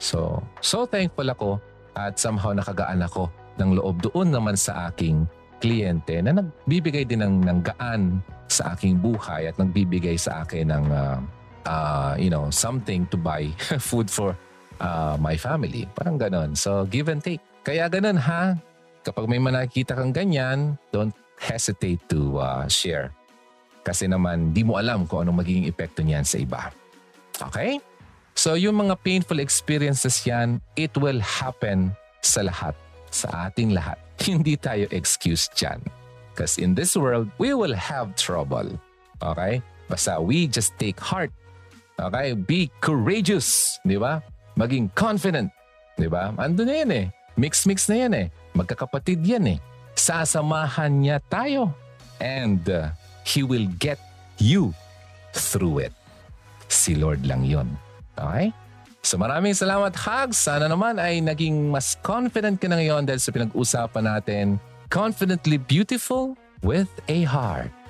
So, 0.00 0.42
so 0.58 0.88
thankful 0.88 1.28
ako 1.28 1.62
at 1.94 2.18
somehow 2.18 2.50
nakagaan 2.50 3.04
ako 3.04 3.30
ng 3.60 3.78
loob 3.78 4.02
doon 4.10 4.34
naman 4.34 4.58
sa 4.58 4.90
aking 4.90 5.28
kliyente 5.62 6.18
na 6.18 6.40
nagbibigay 6.40 7.06
din 7.06 7.22
ng, 7.22 7.46
ng 7.46 7.58
gaan 7.62 8.18
sa 8.50 8.74
aking 8.74 8.98
buhay 8.98 9.46
at 9.46 9.56
nagbibigay 9.60 10.18
sa 10.18 10.42
akin 10.42 10.72
ng 10.72 10.84
uh, 10.90 11.18
uh, 11.68 12.12
you 12.18 12.32
know, 12.32 12.50
something 12.50 13.06
to 13.12 13.16
buy 13.20 13.46
food 13.78 14.10
for 14.10 14.34
uh, 14.80 15.16
my 15.20 15.36
family. 15.36 15.86
Parang 15.94 16.18
ganon. 16.18 16.56
So, 16.56 16.86
give 16.88 17.10
and 17.12 17.22
take. 17.22 17.42
Kaya 17.62 17.88
ganon 17.90 18.18
ha. 18.18 18.56
Kapag 19.04 19.28
may 19.28 19.36
manakita 19.36 19.92
kang 19.92 20.16
ganyan, 20.16 20.80
don't 20.88 21.12
hesitate 21.36 22.00
to 22.08 22.40
uh, 22.40 22.64
share. 22.68 23.12
Kasi 23.84 24.08
naman, 24.08 24.56
di 24.56 24.64
mo 24.64 24.80
alam 24.80 25.04
kung 25.04 25.28
anong 25.28 25.44
magiging 25.44 25.68
epekto 25.68 26.00
niyan 26.00 26.24
sa 26.24 26.40
iba. 26.40 26.72
Okay? 27.36 27.76
So 28.34 28.56
yung 28.56 28.80
mga 28.80 28.96
painful 29.04 29.38
experiences 29.38 30.24
yan, 30.24 30.58
it 30.74 30.96
will 30.96 31.20
happen 31.20 31.92
sa 32.24 32.42
lahat, 32.42 32.72
sa 33.12 33.52
ating 33.52 33.76
lahat. 33.76 34.00
Hindi 34.24 34.56
tayo 34.56 34.88
excuse 34.88 35.52
dyan. 35.52 35.84
Because 36.32 36.58
in 36.58 36.74
this 36.74 36.96
world, 36.96 37.30
we 37.38 37.52
will 37.54 37.76
have 37.76 38.16
trouble. 38.16 38.66
Okay? 39.20 39.60
Basta 39.86 40.18
we 40.18 40.48
just 40.48 40.74
take 40.80 40.98
heart. 40.98 41.30
Okay? 42.00 42.34
Be 42.34 42.72
courageous. 42.80 43.78
Di 43.84 44.00
ba? 44.00 44.24
Maging 44.54 44.90
confident. 44.94 45.50
Di 45.98 46.06
ba? 46.06 46.30
Ando 46.38 46.62
na 46.62 46.74
yan 46.82 46.90
eh. 46.94 47.06
Mix-mix 47.34 47.90
na 47.90 47.96
yan 48.06 48.12
eh. 48.14 48.26
Magkakapatid 48.54 49.22
yan 49.22 49.58
eh. 49.58 49.58
Sasamahan 49.98 50.90
niya 50.90 51.18
tayo. 51.26 51.74
And 52.22 52.62
uh, 52.70 52.94
He 53.26 53.42
will 53.42 53.66
get 53.82 53.98
you 54.38 54.74
through 55.34 55.90
it. 55.90 55.94
Si 56.70 56.94
Lord 56.94 57.26
lang 57.26 57.42
yon. 57.42 57.74
Okay? 58.14 58.54
So 59.04 59.20
maraming 59.20 59.52
salamat, 59.52 59.92
Hags. 59.98 60.38
Sana 60.38 60.70
naman 60.70 60.96
ay 60.96 61.20
naging 61.20 61.68
mas 61.68 61.98
confident 62.00 62.56
ka 62.56 62.70
na 62.70 62.80
ngayon 62.80 63.04
dahil 63.04 63.20
sa 63.20 63.30
pinag-usapan 63.34 64.04
natin, 64.06 64.46
Confidently 64.88 65.58
Beautiful 65.58 66.38
with 66.62 66.88
a 67.10 67.26
Heart. 67.26 67.83